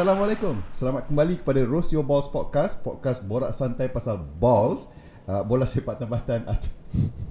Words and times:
Assalamualaikum. 0.00 0.56
Selamat 0.72 1.12
kembali 1.12 1.44
kepada 1.44 1.60
Roast 1.68 1.92
Your 1.92 2.00
Balls 2.00 2.24
Podcast 2.24 2.80
Podcast 2.80 3.20
borak 3.20 3.52
santai 3.52 3.92
pasal 3.92 4.16
balls. 4.16 4.88
Uh, 5.28 5.44
Bola 5.44 5.68
sepak 5.68 6.00
tempatan 6.00 6.40
atau 6.48 6.72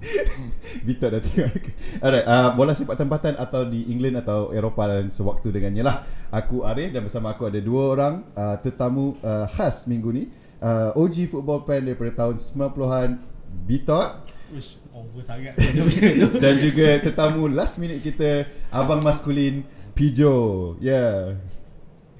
Victor 0.86 1.10
dah 1.10 1.18
tengok. 1.18 1.66
Alright, 1.98 2.22
uh, 2.30 2.54
bola 2.54 2.70
sepak 2.70 2.94
tempatan 2.94 3.34
atau 3.42 3.66
di 3.66 3.90
England 3.90 4.22
atau 4.22 4.54
Eropah 4.54 4.86
dan 4.86 5.10
sewaktu 5.10 5.50
dengannya 5.50 5.82
lah. 5.82 6.06
Aku 6.30 6.62
Arif 6.62 6.94
dan 6.94 7.02
bersama 7.02 7.34
aku 7.34 7.50
ada 7.50 7.58
dua 7.58 7.90
orang 7.90 8.22
uh, 8.38 8.54
Tetamu 8.62 9.18
uh, 9.18 9.50
khas 9.50 9.90
minggu 9.90 10.14
ni. 10.14 10.24
Uh, 10.62 10.94
OG 10.94 11.26
football 11.26 11.66
fan 11.66 11.90
daripada 11.90 12.22
tahun 12.22 12.38
90-an 12.38 13.18
Bitot 13.66 14.30
Uish, 14.54 14.78
over 14.94 15.26
sangat. 15.26 15.58
Dan 16.46 16.54
juga 16.62 17.02
tetamu 17.02 17.50
last 17.50 17.82
minute 17.82 17.98
kita 17.98 18.46
Abang 18.70 19.02
Maskulin 19.02 19.66
Pijo. 19.90 20.78
Yeah 20.78 21.34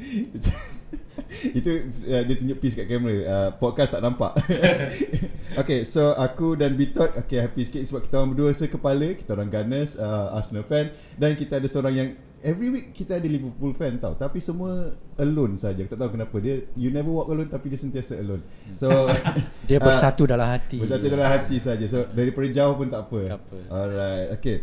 Itu 1.59 1.71
uh, 2.11 2.23
dia 2.27 2.35
tunjuk 2.35 2.59
piece 2.59 2.75
kat 2.75 2.91
kamera 2.91 3.17
uh, 3.29 3.51
Podcast 3.55 3.95
tak 3.95 4.03
nampak 4.03 4.35
Okay 5.61 5.87
so 5.87 6.17
aku 6.19 6.59
dan 6.59 6.75
Bitot 6.75 7.15
Okay 7.15 7.45
happy 7.45 7.63
sikit 7.63 7.83
sebab 7.87 8.01
kita 8.03 8.15
orang 8.19 8.31
berdua 8.35 8.51
sekepala 8.51 9.15
Kita 9.15 9.39
orang 9.39 9.47
Gunners 9.47 9.95
uh, 10.01 10.35
Arsenal 10.35 10.67
fan 10.67 10.91
Dan 11.15 11.39
kita 11.39 11.63
ada 11.63 11.69
seorang 11.71 11.95
yang 11.95 12.09
Every 12.41 12.73
week 12.73 12.97
kita 12.97 13.21
ada 13.21 13.29
Liverpool 13.29 13.77
fan 13.77 14.01
tau 14.01 14.17
Tapi 14.17 14.41
semua 14.41 14.97
alone 15.21 15.61
saja. 15.61 15.85
Tak 15.85 16.01
tahu 16.01 16.17
kenapa 16.17 16.35
Dia 16.41 16.65
You 16.75 16.89
never 16.89 17.13
walk 17.13 17.29
alone 17.29 17.53
Tapi 17.53 17.69
dia 17.69 17.79
sentiasa 17.79 18.17
alone 18.17 18.43
So 18.73 18.89
Dia 19.69 19.79
uh, 19.79 19.87
bersatu 19.87 20.25
dalam 20.25 20.49
hati 20.49 20.81
Bersatu 20.81 21.07
dalam 21.07 21.29
hati 21.29 21.57
saja. 21.61 21.85
So 21.87 22.09
daripada 22.11 22.49
jauh 22.49 22.75
pun 22.75 22.89
tak 22.89 23.07
apa. 23.07 23.21
Tak 23.37 23.41
apa. 23.45 23.59
Alright. 23.71 24.29
Okay. 24.41 24.57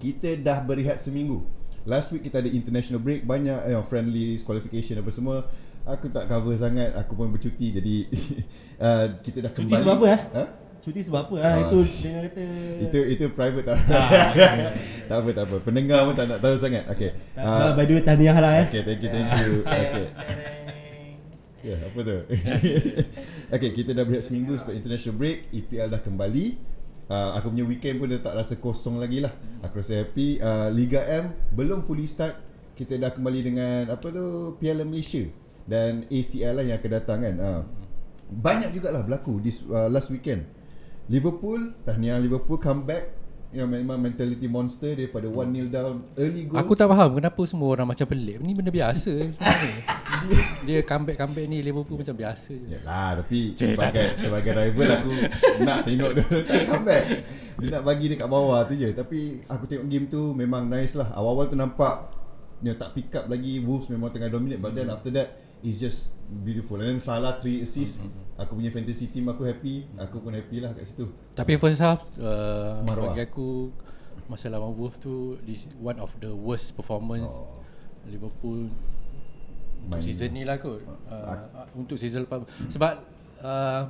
Kita 0.00 0.36
dah 0.40 0.58
berehat 0.64 0.98
seminggu. 0.98 1.44
Last 1.84 2.16
week 2.16 2.24
kita 2.24 2.40
ada 2.40 2.48
international 2.48 2.96
break 2.96 3.28
banyak 3.28 3.60
you 3.68 3.76
know, 3.76 3.84
friendly 3.84 4.40
qualification 4.40 4.96
apa 5.04 5.12
semua. 5.12 5.44
Aku 5.84 6.08
tak 6.08 6.24
cover 6.32 6.56
sangat. 6.56 6.96
Aku 6.96 7.12
pun 7.12 7.28
bercuti 7.28 7.76
jadi 7.76 8.08
uh, 8.84 9.06
kita 9.20 9.44
dah 9.44 9.52
Cuti 9.52 9.68
kembali. 9.68 9.82
sebab 9.84 9.94
apa 10.00 10.06
eh? 10.08 10.20
Ha? 10.32 10.44
Cuti 10.80 11.00
sebab 11.04 11.20
apa 11.28 11.34
ah? 11.44 11.44
Ah. 11.44 11.56
Itu 11.60 11.78
dia 12.00 12.10
kata 12.24 12.42
Itu 12.88 12.98
itu 13.04 13.24
private 13.36 13.66
tak. 13.68 13.76
Ah, 13.92 14.08
okay. 14.32 14.48
tak 15.12 15.16
apa 15.20 15.28
tak 15.36 15.44
apa. 15.44 15.56
Pendengar 15.60 15.98
pun 16.08 16.14
tak 16.16 16.26
nak 16.32 16.40
tahu 16.40 16.56
sangat. 16.56 16.88
Okay. 16.88 17.12
Tak, 17.36 17.44
Uh, 17.44 17.70
By 17.76 17.84
the 17.84 17.92
way 18.00 18.04
tahniah 18.04 18.36
lah 18.40 18.52
eh 18.64 18.66
okay, 18.72 18.80
thank 18.80 19.00
you, 19.04 19.10
thank 19.12 19.28
you. 19.44 19.52
Okay. 19.60 20.06
Ya, 21.64 21.68
yeah, 21.72 21.78
apa 21.88 22.00
tu? 22.04 22.16
okay, 23.56 23.70
kita 23.72 23.96
dah 23.96 24.04
berehat 24.04 24.24
seminggu 24.28 24.52
sebab 24.52 24.76
international 24.76 25.16
break, 25.16 25.48
EPL 25.48 25.88
dah 25.88 26.00
kembali. 26.00 26.73
Uh, 27.04 27.36
aku 27.36 27.52
punya 27.52 27.64
weekend 27.68 28.00
pun 28.00 28.08
dah 28.08 28.20
tak 28.20 28.34
rasa 28.40 28.56
kosong 28.56 28.96
lagi 28.96 29.20
lah. 29.20 29.32
Aku 29.60 29.80
rasa 29.80 30.00
happy. 30.00 30.40
Uh, 30.40 30.72
Liga 30.72 31.04
M 31.04 31.36
belum 31.52 31.84
fully 31.84 32.08
start. 32.08 32.40
Kita 32.72 32.96
dah 32.96 33.12
kembali 33.12 33.40
dengan 33.44 33.92
apa 33.92 34.08
tu 34.08 34.56
Piala 34.56 34.82
Malaysia 34.88 35.22
dan 35.68 36.08
ACL 36.08 36.60
lah 36.60 36.64
yang 36.64 36.76
akan 36.80 36.90
datang 36.90 37.18
kan. 37.22 37.34
Uh, 37.36 37.62
banyak 38.32 38.72
jugalah 38.72 39.04
berlaku 39.04 39.36
this 39.44 39.60
uh, 39.68 39.86
last 39.92 40.08
weekend. 40.08 40.48
Liverpool, 41.12 41.76
tahniah 41.84 42.16
Liverpool 42.16 42.56
comeback. 42.56 43.12
You 43.54 43.62
know, 43.62 43.70
memang 43.70 44.02
mentality 44.02 44.50
monster 44.50 44.98
daripada 44.98 45.30
1-0 45.30 45.70
down 45.70 46.02
early 46.18 46.50
goal. 46.50 46.58
Aku 46.58 46.74
tak 46.74 46.90
faham 46.90 47.14
kenapa 47.14 47.38
semua 47.46 47.70
orang 47.70 47.86
macam 47.86 48.02
pelik 48.02 48.42
Ni 48.42 48.50
benda 48.50 48.74
biasa 48.74 49.14
sebenarnya 49.38 50.03
Dia 50.64 50.80
comeback-comeback 50.82 51.46
ni 51.46 51.58
Liverpool 51.60 52.00
macam 52.00 52.16
biasa 52.16 52.50
je 52.56 52.66
Yalah 52.72 53.20
tapi 53.20 53.38
sebagai 53.58 54.06
sebagai 54.16 54.52
rival 54.56 54.88
aku 54.96 55.12
nak 55.62 55.78
tengok 55.84 56.10
dia 56.16 56.24
tak 56.48 56.62
comeback. 56.70 57.04
Dia 57.54 57.68
nak 57.78 57.82
bagi 57.86 58.06
dekat 58.10 58.28
bawah 58.28 58.66
tu 58.66 58.74
je. 58.74 58.90
Tapi 58.90 59.44
aku 59.46 59.64
tengok 59.68 59.86
game 59.86 60.06
tu 60.08 60.32
memang 60.32 60.66
nice 60.66 60.96
lah. 60.96 61.12
Awal-awal 61.14 61.52
tu 61.52 61.56
nampak 61.56 62.10
dia 62.64 62.72
tak 62.80 62.96
pick 62.96 63.12
up 63.12 63.28
lagi 63.28 63.60
Wolves 63.60 63.92
memang 63.92 64.08
tengah 64.08 64.32
dominate 64.32 64.56
but 64.56 64.72
then 64.72 64.88
after 64.88 65.12
that 65.12 65.36
it's 65.60 65.80
just 65.80 66.16
beautiful. 66.42 66.80
And 66.80 66.96
then 66.96 67.00
Salah 67.00 67.36
3 67.36 67.60
assist. 67.60 68.00
Aku 68.34 68.58
punya 68.58 68.72
fantasy 68.72 69.08
team 69.12 69.30
aku 69.30 69.46
happy. 69.46 69.86
Aku 70.00 70.18
pun 70.18 70.34
happy 70.34 70.58
lah 70.64 70.72
kat 70.74 70.84
situ. 70.88 71.06
Tapi 71.36 71.60
first 71.60 71.78
half 71.78 72.02
uh, 72.16 72.80
Marwah. 72.82 73.12
Bagi 73.12 73.28
aku 73.28 73.70
Masa 74.24 74.48
lawan 74.48 74.72
Wolves 74.72 74.96
tu 75.04 75.36
this 75.44 75.68
One 75.76 76.00
of 76.00 76.08
the 76.24 76.32
worst 76.32 76.72
performance 76.72 77.28
Oh. 77.28 77.60
Liverpool 78.04 78.68
Untuk 79.84 79.92
Main- 79.94 80.06
season 80.06 80.30
ni 80.30 80.42
lah 80.42 80.56
kot 80.56 80.80
uh, 81.06 81.36
Untuk 81.74 81.96
season 81.96 82.24
lepas 82.24 82.40
Sebab 82.68 82.92
uh, 83.38 83.82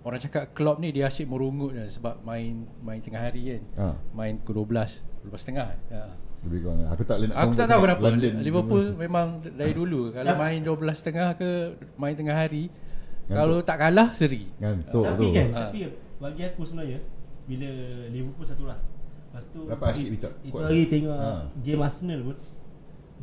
Orang 0.00 0.18
cakap 0.18 0.50
Klopp 0.50 0.78
ni 0.78 0.90
dia 0.90 1.06
asyik 1.06 1.26
merungut 1.26 1.70
kan 1.72 1.86
Sebab 1.86 2.22
main 2.22 2.62
Main 2.78 2.98
tengah 2.98 3.18
hari 3.20 3.42
kan 3.52 3.62
Ha. 3.76 3.86
Main 4.12 4.38
ke 4.38 4.50
12 4.50 4.66
12 5.22 5.34
setengah 5.36 5.70
ya. 5.86 6.02
Lebih 6.42 6.58
kurang 6.60 6.82
aku 6.84 7.02
tak 7.02 7.16
boleh 7.16 7.28
nak 7.28 7.36
Aku 7.40 7.52
tak 7.52 7.66
tahu 7.66 7.80
kenapa 7.80 8.02
London 8.04 8.32
Liverpool 8.40 8.86
memang 9.04 9.26
dari 9.40 9.72
dulu 9.72 10.10
Kalau 10.10 10.34
main 10.36 10.58
12 10.58 10.74
setengah 10.92 11.28
ke 11.32 11.50
Main 11.94 12.14
tengah 12.14 12.34
hari 12.36 12.66
Ngantuk. 13.22 13.36
Kalau 13.36 13.58
tak 13.60 13.76
kalah 13.78 14.08
seri 14.12 14.50
ngantuk 14.56 15.04
Tapi 15.04 15.16
tu. 15.16 15.26
kan 15.30 15.46
Ah. 15.48 15.58
Tapi 15.64 15.78
bagi 16.18 16.42
aku 16.44 16.62
sebenarnya 16.62 16.98
Bila 17.44 17.70
Liverpool 18.08 18.42
satu 18.44 18.64
lah 18.64 18.78
Lepas 19.30 19.48
tu 19.48 19.64
it- 19.96 20.10
Victor. 20.12 20.32
Itu 20.42 20.58
hari 20.58 20.84
tengok 20.86 21.14
Ha. 21.14 21.46
Game 21.56 21.80
Arsenal 21.80 22.20
pun 22.22 22.36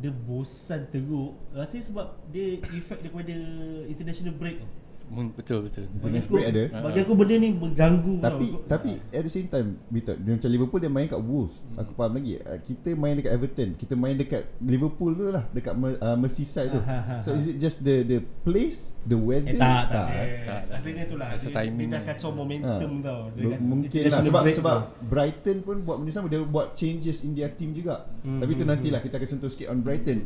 Dia 0.00 0.08
bosan 0.08 0.88
teruk 0.88 1.36
Rasanya 1.52 1.84
sebab 1.92 2.06
Dia 2.32 2.56
effect 2.72 3.04
daripada 3.04 3.36
International 3.84 4.32
break 4.34 4.64
tau. 4.64 4.79
Hmm, 5.10 5.34
Betul 5.34 5.66
betul 5.66 5.90
Bagi 5.92 6.22
aku, 6.22 6.38
ada. 6.38 6.62
bagi 6.86 7.02
aku 7.02 7.12
benda 7.12 7.34
ni 7.34 7.50
mengganggu 7.50 8.22
Tapi 8.22 8.46
tau. 8.46 8.62
tapi 8.70 8.92
at 9.10 9.22
the 9.22 9.28
same 9.28 9.50
time 9.50 9.74
Betul 9.90 10.22
dia 10.22 10.30
macam 10.32 10.48
Liverpool 10.48 10.78
dia 10.78 10.86
main 10.88 11.06
kat 11.06 11.18
Wolves. 11.18 11.58
Hmm. 11.60 11.82
Aku 11.82 11.90
faham 11.92 12.14
lagi. 12.14 12.38
Uh, 12.38 12.58
kita 12.60 12.94
main 12.94 13.14
dekat 13.14 13.32
Everton, 13.32 13.68
kita 13.74 13.94
main 13.94 14.14
dekat 14.14 14.46
Liverpool 14.60 15.12
tu 15.12 15.28
lah, 15.28 15.44
dekat 15.50 15.74
uh, 15.74 16.14
Merseyside 16.14 16.70
tu. 16.70 16.80
So 17.26 17.34
is 17.34 17.46
it 17.46 17.58
just 17.58 17.82
the 17.82 18.00
the 18.00 18.18
place, 18.40 18.94
the 19.02 19.18
weather? 19.18 19.50
Eh 19.50 19.58
tak, 19.58 19.90
tak, 19.90 20.06
eh? 20.10 20.28
Tak. 20.46 20.62
Rasanya 20.70 21.04
tu 21.04 21.16
lah 21.16 21.34
dia, 21.34 21.50
timing 21.50 21.88
dia 21.88 21.96
dah 21.98 22.02
kacau 22.06 22.30
momentum 22.30 22.92
Ha. 22.92 23.02
tau 23.02 23.20
Dengan 23.32 23.60
mungkin 23.60 24.00
lah 24.06 24.20
sebab 24.22 24.42
sebab. 24.46 24.78
Brighton 25.02 25.56
pun 25.60 25.82
buat 25.82 25.98
benda 25.98 26.12
sama 26.12 26.30
dia 26.30 26.40
buat 26.40 26.72
changes 26.72 27.20
in 27.20 27.34
their 27.34 27.50
team 27.50 27.74
juga. 27.74 28.06
Hmm, 28.22 28.38
Tapi 28.38 28.52
tu 28.54 28.62
hmm, 28.62 28.70
nantilah 28.70 29.00
kita 29.02 29.16
akan 29.16 29.28
sentuh 29.28 29.50
sikit 29.50 29.68
on 29.68 29.82
Brighton. 29.82 30.22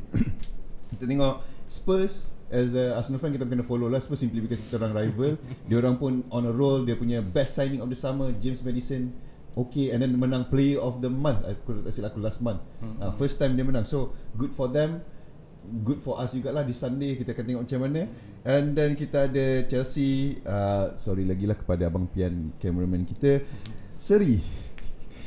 Kita 0.93 1.05
tengok 1.09 1.35
Spurs 1.65 2.35
as 2.53 2.77
a 2.77 2.95
Arsenal 2.95 3.19
fan 3.19 3.33
kita 3.33 3.49
kena 3.49 3.65
follow 3.65 3.89
lah. 3.89 3.99
Spurs 3.99 4.21
simply 4.21 4.45
because 4.45 4.61
kita 4.61 4.77
orang 4.79 4.95
rival. 4.95 5.33
dia 5.69 5.77
orang 5.81 5.97
pun 5.97 6.13
on 6.29 6.45
a 6.45 6.53
roll 6.53 6.85
dia 6.85 6.95
punya 6.95 7.25
best 7.25 7.57
signing 7.57 7.81
of 7.81 7.89
the 7.89 7.99
summer 7.99 8.31
James 8.37 8.61
Madison. 8.61 9.11
Okay 9.55 9.95
and 9.95 10.03
then 10.03 10.11
menang 10.19 10.51
player 10.51 10.83
of 10.83 10.99
the 10.99 11.11
month. 11.11 11.47
Aku 11.47 11.83
tak 11.87 11.95
silap 11.95 12.15
aku 12.15 12.21
last 12.23 12.43
month. 12.43 12.59
Uh, 12.99 13.15
First 13.15 13.39
time 13.39 13.55
dia 13.55 13.63
menang. 13.63 13.87
So 13.87 14.15
good 14.35 14.51
for 14.51 14.67
them. 14.67 15.03
Good 15.65 16.03
for 16.03 16.19
us 16.19 16.35
jugalah. 16.35 16.67
Di 16.67 16.75
Sunday 16.75 17.15
kita 17.15 17.33
akan 17.33 17.45
tengok 17.47 17.63
macam 17.63 17.81
mana. 17.87 18.03
And 18.45 18.75
then 18.75 18.99
kita 18.99 19.31
ada 19.31 19.63
Chelsea. 19.65 20.43
Uh, 20.43 20.93
Sorry 20.99 21.23
lagi 21.23 21.47
lah 21.47 21.55
kepada 21.55 21.87
Abang 21.87 22.11
Pian 22.11 22.51
Cameraman 22.59 23.07
kita. 23.07 23.41
Seri 23.95 24.64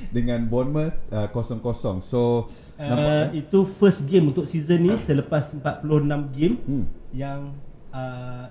Dengan 0.09 0.45
Bournemouth 0.45 0.95
uh, 1.09 1.27
0-0 1.29 1.61
So 1.99 2.45
Uh, 2.77 2.85
Nampak 2.93 3.33
itu 3.33 3.59
first 3.65 4.05
game 4.05 4.29
untuk 4.29 4.45
season 4.45 4.85
ni 4.85 4.93
selepas 5.01 5.49
46 5.49 5.81
game 6.29 6.61
Hmm. 6.61 6.85
yang 7.09 7.39
uh, 7.89 8.45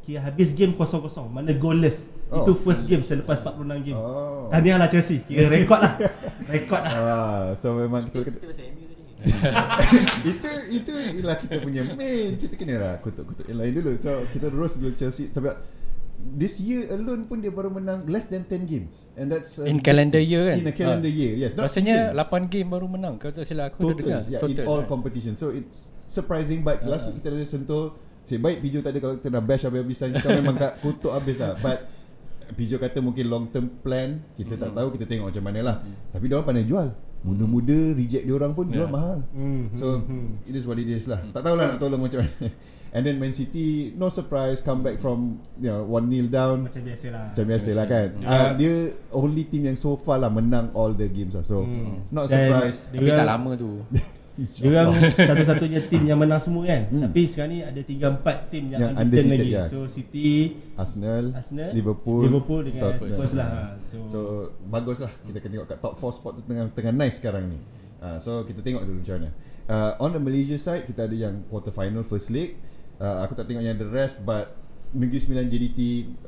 kira 0.00 0.24
habis 0.24 0.56
game 0.56 0.72
kosong-kosong. 0.72 1.28
Mana 1.28 1.52
goalless. 1.52 2.08
Oh. 2.26 2.42
itu 2.42 2.56
first 2.56 2.88
game 2.88 3.04
selepas 3.04 3.38
46 3.38 3.84
game. 3.84 3.94
Oh. 3.94 4.48
tahniah 4.48 4.80
lah 4.80 4.88
Chelsea. 4.88 5.20
Kira 5.20 5.46
rekod 5.54 5.76
lah. 5.76 6.00
Rekod 6.48 6.80
lah. 6.80 6.92
Ah, 6.96 7.44
so 7.54 7.76
memang 7.76 8.08
kita 8.08 8.24
Kita 8.24 8.48
pasal 8.48 8.72
MU 8.72 8.84
tadi. 8.88 9.04
Itu 10.32 10.48
itu 10.72 10.92
ialah 11.20 11.36
kita 11.36 11.60
punya 11.60 11.82
main. 11.92 12.40
Kita 12.40 12.54
kena 12.56 12.74
lah 12.80 12.94
kutuk-kutuk 12.98 13.44
yang 13.46 13.60
lain 13.60 13.72
dulu. 13.76 13.92
So 13.96 14.24
kita 14.32 14.48
roast 14.48 14.80
dulu 14.80 14.96
Chelsea 14.96 15.28
sebab 15.28 15.60
this 16.32 16.58
year 16.58 16.90
alone 16.90 17.22
pun 17.22 17.38
dia 17.38 17.48
baru 17.48 17.68
menang 17.68 18.02
less 18.06 18.26
than 18.26 18.42
10 18.42 18.64
games. 18.64 19.06
And 19.14 19.28
that's 19.28 19.56
uh, 19.56 19.64
In 19.64 19.78
calendar 19.78 20.18
year 20.18 20.48
kan? 20.48 20.56
in 20.58 20.66
a 20.66 20.72
calendar 20.72 21.06
Ah. 21.06 21.14
year 21.14 21.32
yes. 21.36 21.54
Not 21.54 21.68
Rasanya 21.68 22.10
season. 22.10 22.42
8 22.42 22.48
game 22.48 22.68
baru 22.68 22.86
menang. 22.86 23.14
Kalau 23.16 23.32
tak 23.32 23.44
silap 23.44 23.70
aku 23.70 23.78
total 23.84 23.94
terdengar 23.94 24.22
yeah, 24.26 24.40
in 24.42 24.66
all 24.66 24.82
kan? 24.82 24.90
competition 24.90 25.32
so 25.32 25.48
it's 25.48 25.86
surprising. 26.04 26.60
But 26.60 26.82
last 26.82 27.06
week 27.06 27.20
kita 27.20 27.30
ada 27.30 27.42
sentuh 27.42 27.94
Cik 28.24 28.40
baik 28.40 28.58
Pijo 28.58 28.80
tak 28.80 28.90
ada. 28.90 28.98
Kalau 28.98 29.14
kita 29.16 29.28
nak 29.30 29.44
bash 29.44 29.62
habis-habisan 29.62 30.08
Kau 30.16 30.34
memang 30.40 30.56
kat 30.56 30.72
kutuk 30.80 31.12
habis 31.12 31.38
lah. 31.38 31.54
But 31.56 31.86
Pijo 32.52 32.74
kata 32.76 32.98
mungkin 32.98 33.26
long 33.26 33.46
term 33.48 33.70
plan 33.76 34.18
Kita 34.34 34.54
tak 34.56 34.72
tahu. 34.72 34.90
Kita 34.90 35.04
tengok 35.04 35.30
macam 35.30 35.44
mana 35.44 35.60
lah. 35.62 35.76
Tapi 36.10 36.24
diorang 36.26 36.42
pandai 36.44 36.62
jual. 36.62 36.90
Muda-muda 37.22 37.74
Reject 37.92 38.22
diorang 38.22 38.50
pun 38.50 38.66
Jual 38.66 38.86
Yeah. 38.86 38.90
mahal. 38.92 39.18
Mhm, 39.30 39.74
So 39.74 40.02
It 40.42 40.54
is 40.54 40.62
what 40.62 40.76
it 40.76 40.86
is 40.86 41.06
lah. 41.06 41.22
Tak 41.28 41.42
tahulah 41.42 41.70
nak 41.70 41.78
tolong 41.78 41.98
macam 42.00 42.22
mana 42.22 42.50
And 42.96 43.04
then 43.04 43.20
Man 43.20 43.28
City 43.30 43.92
No 43.92 44.08
surprise 44.08 44.64
Come 44.64 44.80
back 44.80 44.96
from 44.96 45.44
You 45.60 45.68
know 45.68 45.84
1-0 45.84 46.32
down. 46.32 46.64
Macam 46.64 46.80
biasa 46.80 47.06
lah 47.12 47.24
macam 47.28 47.44
biasa 47.44 47.70
lah 47.76 47.84
kan? 47.84 48.08
Hmm. 48.16 48.24
uh, 48.24 48.50
Dia 48.56 48.72
only 49.12 49.44
team 49.44 49.68
yang 49.68 49.76
so 49.76 50.00
far 50.00 50.16
lah 50.16 50.32
Menang 50.32 50.72
all 50.72 50.96
the 50.96 51.04
games 51.06 51.36
lah. 51.36 51.44
So 51.44 51.60
Hmm. 51.60 52.08
Not 52.08 52.32
dia 52.32 52.72
Tapi 52.88 53.10
tak 53.12 53.28
lama 53.28 53.52
tu. 53.52 53.84
dia 54.36 54.68
orang 54.68 54.92
satu-satunya 55.16 55.80
tim 55.88 56.04
yang 56.04 56.20
menang 56.20 56.36
semua 56.36 56.68
kan? 56.68 56.84
Hmm. 56.92 57.08
tapi 57.08 57.24
sekarang 57.24 57.50
ni 57.56 57.60
ada 57.64 57.80
tinggal 57.80 58.20
4 58.20 58.52
tim 58.52 58.64
yang, 58.68 58.80
Yang 58.84 58.92
undefeated 59.00 59.40
lagi. 59.40 59.56
ya. 59.56 59.64
so 59.64 59.78
City 59.88 60.28
Arsenal, 60.76 61.24
Arsenal 61.32 61.72
Liverpool, 61.72 62.20
Liverpool 62.28 62.60
dengan 62.68 62.80
Tottenham. 62.84 63.16
Spurs 63.16 63.32
lah. 63.32 63.48
So, 63.80 63.96
So 64.04 64.18
bagus 64.68 65.00
lah. 65.00 65.12
Kita 65.24 65.40
akan 65.40 65.50
tengok 65.56 65.66
kat 65.72 65.78
top 65.80 65.94
4 65.96 66.16
spot 66.20 66.32
tu 66.36 66.42
tengah, 66.44 66.64
tengah 66.76 66.92
nice 66.92 67.16
sekarang 67.16 67.48
ni. 67.48 67.58
Uh, 67.96 68.20
So 68.20 68.44
kita 68.44 68.60
tengok 68.60 68.84
dulu 68.84 69.00
macam 69.00 69.14
mana. 69.16 69.30
Uh, 69.66 69.92
on 70.04 70.10
the 70.12 70.20
Malaysia 70.20 70.60
side 70.60 70.84
kita 70.84 71.08
ada 71.08 71.16
yang 71.16 71.40
quarter 71.48 71.72
final 71.72 72.04
first 72.04 72.28
leg. 72.28 72.60
Uh, 72.96 73.24
aku 73.24 73.36
tak 73.36 73.44
tengok 73.48 73.64
yang 73.64 73.76
the 73.76 73.88
rest 73.88 74.24
but 74.24 74.56
Negeri 74.96 75.20
Sembilan 75.20 75.46
JDT 75.52 75.80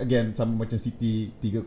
again 0.05 0.35
sama 0.37 0.67
macam 0.67 0.77
City 0.77 1.33
3-0 1.41 1.65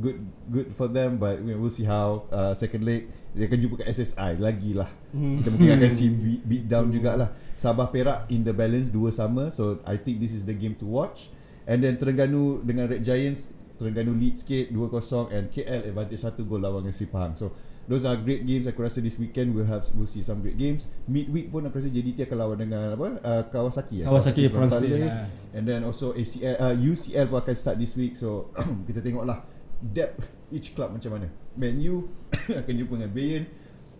good 0.00 0.18
good 0.48 0.68
for 0.72 0.88
them 0.88 1.20
but 1.20 1.40
we'll 1.40 1.72
see 1.72 1.84
how 1.84 2.24
uh, 2.32 2.56
second 2.56 2.84
leg 2.84 3.08
dia 3.32 3.48
akan 3.48 3.58
jumpa 3.64 3.74
kat 3.80 3.88
SSI 3.96 4.36
lagi 4.40 4.76
lah. 4.76 4.88
Kita 5.12 5.48
mungkin 5.52 5.72
akan 5.80 5.90
see 5.92 6.12
beat, 6.12 6.42
beat 6.44 6.64
down 6.68 6.92
jugalah. 6.92 7.32
Sabah 7.56 7.88
Perak 7.88 8.28
in 8.28 8.44
the 8.44 8.52
balance 8.52 8.92
dua 8.92 9.08
sama. 9.08 9.48
So 9.48 9.80
I 9.88 9.96
think 9.96 10.20
this 10.20 10.36
is 10.36 10.44
the 10.44 10.52
game 10.52 10.76
to 10.80 10.84
watch. 10.84 11.32
And 11.64 11.80
then 11.80 11.96
Terengganu 11.96 12.60
dengan 12.60 12.92
Red 12.92 13.00
Giants 13.00 13.48
Terengganu 13.80 14.12
lead 14.14 14.36
sikit 14.36 14.70
2-0 14.70 15.32
and 15.32 15.44
KL 15.48 15.80
advantage 15.90 16.20
1 16.20 16.44
gol 16.44 16.60
lawan 16.60 16.84
dengan 16.84 16.94
Sri 16.94 17.08
Pahang. 17.08 17.32
So 17.34 17.56
those 17.84 18.02
are 18.02 18.14
great 18.14 18.42
games 18.42 18.64
aku 18.64 18.80
rasa 18.80 18.98
this 18.98 19.16
weekend 19.16 19.50
we'll 19.50 19.66
have 19.66 19.82
we'll 19.92 20.06
see 20.06 20.20
some 20.20 20.38
great 20.38 20.54
games 20.54 20.86
midweek 21.04 21.48
pun 21.48 21.64
aku 21.64 21.76
rasa 21.76 21.88
JDT 21.88 22.24
akan 22.24 22.36
lawan 22.38 22.56
dengan 22.56 22.94
apa 22.94 23.06
uh, 23.18 23.42
Kawasaki 23.46 24.00
ya? 24.00 24.06
Kawasaki 24.06 24.46
France 24.46 24.72
Frontale. 24.72 24.88
Day. 24.88 25.10
and 25.52 25.64
then 25.64 25.82
also 25.82 26.12
ACL 26.12 26.54
uh, 26.56 26.72
UCL 26.72 27.26
pun 27.26 27.38
akan 27.38 27.54
start 27.54 27.76
this 27.76 27.92
week 27.92 28.14
so 28.14 28.48
kita 28.86 28.98
tengoklah 28.98 29.42
depth 29.82 30.24
each 30.48 30.72
club 30.72 30.94
macam 30.94 31.18
mana 31.18 31.26
Man 31.54 31.82
U 31.82 32.06
akan 32.62 32.72
jumpa 32.72 32.92
dengan 32.96 33.10
Bayern 33.10 33.44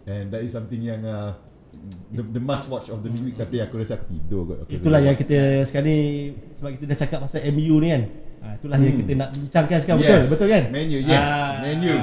and 0.04 0.30
that 0.30 0.40
is 0.40 0.50
something 0.50 0.78
yang 0.78 1.02
uh, 1.02 1.34
the, 2.08 2.22
the 2.22 2.38
must 2.38 2.66
watch 2.68 2.86
of 2.86 3.02
the 3.02 3.10
midweek 3.10 3.34
tapi 3.34 3.58
aku 3.58 3.82
rasa 3.82 3.98
aku 3.98 4.06
tidur 4.08 4.46
kot 4.46 4.58
aku 4.62 4.78
Itulah 4.78 4.98
rasa. 4.98 5.08
yang 5.10 5.16
kita 5.16 5.38
sekarang 5.66 5.86
ni 5.86 5.98
sebab 6.54 6.70
kita 6.78 6.84
dah 6.86 6.98
cakap 6.98 7.18
pasal 7.20 7.40
MU 7.50 7.76
ni 7.78 7.88
kan. 7.90 8.02
Ha, 8.42 8.46
itulah 8.58 8.74
yang 8.76 8.94
kita 8.96 9.12
nak 9.16 9.28
bincangkan 9.32 9.78
sekarang 9.78 9.98
Hmm. 9.98 10.06
yes. 10.06 10.18
betul 10.22 10.30
betul 10.32 10.48
kan? 10.50 10.64
Man 10.70 10.86
U 10.86 10.98
yes 11.00 11.26
Ah. 11.26 11.52
Man 11.60 11.78
U 11.80 11.96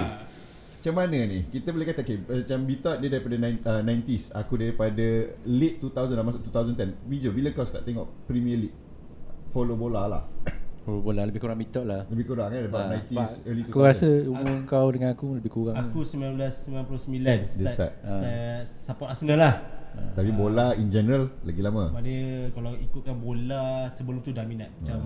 macam 0.80 0.94
mana 0.96 1.18
ni 1.28 1.44
kita 1.46 1.70
boleh 1.70 1.84
kata 1.86 2.02
okay, 2.02 2.18
macam 2.18 2.60
Bitot 2.64 2.96
dia 2.98 3.10
daripada 3.12 3.36
nine- 3.36 3.60
uh, 3.62 3.84
90s 3.84 4.32
aku 4.32 4.56
daripada 4.56 5.08
late 5.44 5.78
2000 5.78 6.16
dah 6.16 6.24
masuk 6.24 6.42
2010 6.42 7.04
Bijo 7.04 7.30
bila 7.30 7.52
kau 7.52 7.68
start 7.68 7.84
tengok 7.84 8.08
Premier 8.24 8.56
League 8.58 8.78
follow 9.48 9.76
bola 9.76 10.08
lah 10.08 10.24
Oh, 10.88 11.04
bola 11.04 11.22
lebih 11.22 11.38
kurang 11.38 11.60
mitok 11.60 11.86
lah. 11.86 12.02
lebih 12.08 12.26
kurang 12.26 12.50
kan 12.50 12.66
about 12.66 12.88
Ah, 12.88 12.98
90s 12.98 13.46
early 13.46 13.62
2000 13.62 13.70
Aku 13.70 13.80
rasa 13.84 14.08
umur 14.26 14.56
kau 14.66 14.88
dengan 14.90 15.10
aku 15.14 15.28
lebih 15.38 15.52
kurang. 15.52 15.76
Aku 15.78 16.02
1999 16.02 17.46
start, 17.46 17.76
start. 17.76 17.94
start 18.02 18.64
support 18.66 19.08
Arsenal 19.12 19.38
lah. 19.38 19.54
Tapi 20.16 20.30
bola 20.36 20.76
in 20.76 20.88
general 20.92 21.28
lagi 21.44 21.62
lama 21.64 21.96
dia 22.04 22.52
kalau 22.56 22.72
ikutkan 22.76 23.16
bola 23.20 23.88
sebelum 23.92 24.20
tu 24.24 24.32
dah 24.32 24.46
minat 24.48 24.70
macam 24.80 25.00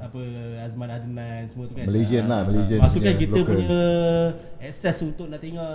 apa 0.00 0.20
Azman 0.64 0.90
Adnan 0.90 1.42
semua 1.48 1.64
tu 1.68 1.74
kan. 1.76 1.84
Malaysian 1.88 2.24
lah 2.28 2.40
Malaysian 2.48 2.78
Maksud 2.80 3.00
kan 3.00 3.14
punya 3.14 3.22
kita 3.22 3.38
local. 3.40 3.54
punya 3.56 3.82
access 4.60 4.96
untuk 5.04 5.26
nak 5.28 5.40
tengok 5.40 5.72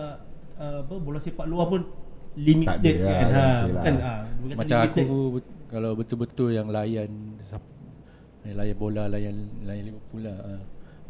uh, 0.58 0.80
apa 0.86 0.96
bola 1.02 1.20
sepak 1.22 1.46
luar 1.46 1.66
pun 1.70 1.82
limited 2.38 2.96
lah, 3.04 3.10
kan. 3.10 3.28
Ha, 3.30 3.30
okay 3.30 3.40
lah. 3.40 3.60
bukan 3.74 3.94
ah, 4.00 4.20
bukan 4.42 4.56
Macam 4.56 4.78
limited. 4.78 5.06
aku 5.06 5.18
kalau 5.70 5.92
betul-betul 5.98 6.50
yang 6.54 6.68
layan 6.70 7.12
layan 8.50 8.78
bola 8.80 9.06
layan 9.06 9.36
layan 9.62 9.94
Liverpool 9.94 10.26
lah 10.26 10.38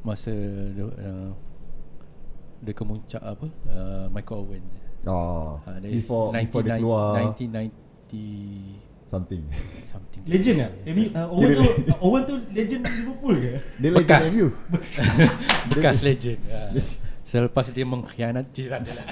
masa 0.04 0.34
uh, 0.76 1.32
dia 2.60 2.74
kemuncak 2.76 3.24
apa 3.24 3.48
uh, 3.72 4.06
Michael 4.12 4.40
Owen. 4.44 4.64
oh, 5.08 5.60
Uh, 5.64 5.80
before 5.80 6.36
before 6.36 6.64
dia 6.64 6.76
keluar 6.76 7.16
1990 7.40 8.90
something 9.10 9.42
something. 9.90 10.22
Legend 10.30 10.58
lah. 10.62 10.72
MU, 10.94 11.04
uh, 11.10 11.28
Owen 11.34 11.50
tu 11.58 11.66
Owen 12.06 12.22
tu 12.30 12.36
legend 12.54 12.82
Liverpool 12.86 13.36
ke? 13.42 13.54
dia 13.82 13.90
Bekas. 13.90 14.22
legend 14.30 14.36
MU 14.38 14.48
Bekas 15.74 15.98
legend. 16.06 16.40
Uh, 16.46 16.70
selepas 17.26 17.66
dia 17.74 17.86
mengkhianati 17.86 18.64
adalah. 18.70 19.06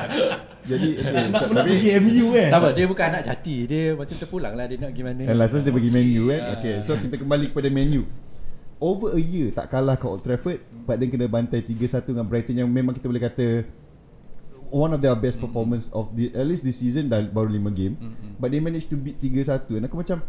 jadi 0.70 0.88
okay, 1.00 1.24
Nak, 1.32 1.42
pula 1.48 1.60
tapi 1.64 1.70
pergi 1.80 1.90
MU 2.02 2.26
eh. 2.36 2.48
tak 2.50 2.58
apa, 2.60 2.68
dia 2.76 2.84
bukan 2.90 3.04
anak 3.08 3.22
jati. 3.30 3.56
Dia 3.66 3.82
macam 3.94 4.14
terpulang 4.14 4.54
lah 4.58 4.64
dia 4.66 4.76
nak 4.78 4.92
gimana. 4.92 5.22
And 5.24 5.38
last 5.38 5.54
dia 5.54 5.72
pergi 5.72 5.90
Man 5.90 6.06
U 6.18 6.24
kan 6.28 6.40
Ah. 6.42 6.54
Okay 6.58 6.74
so 6.82 6.98
kita 6.98 7.14
kembali 7.20 7.54
kepada 7.54 7.68
Man 7.70 7.88
U 7.94 8.02
Over 8.78 9.18
a 9.18 9.22
year 9.22 9.50
tak 9.50 9.74
kalah 9.74 9.98
kat 9.98 10.06
Old 10.06 10.22
Trafford 10.22 10.62
But 10.86 11.02
then 11.02 11.10
kena 11.10 11.26
bantai 11.26 11.66
3-1 11.66 12.14
dengan 12.14 12.24
Brighton 12.26 12.54
Yang 12.54 12.70
memang 12.70 12.94
kita 12.94 13.10
boleh 13.10 13.22
kata 13.22 13.46
One 14.70 14.94
of 14.94 15.00
their 15.02 15.16
best 15.18 15.42
performance 15.42 15.90
of 15.90 16.14
the 16.14 16.30
At 16.30 16.46
least 16.46 16.62
this 16.62 16.78
season 16.78 17.08
dah 17.08 17.24
baru 17.24 17.50
5 17.50 17.72
game. 17.72 17.96
But 18.36 18.52
they 18.52 18.60
managed 18.62 18.92
to 18.94 18.96
beat 19.00 19.18
3-1 19.18 19.82
And 19.82 19.84
aku 19.90 19.98
macam 19.98 20.22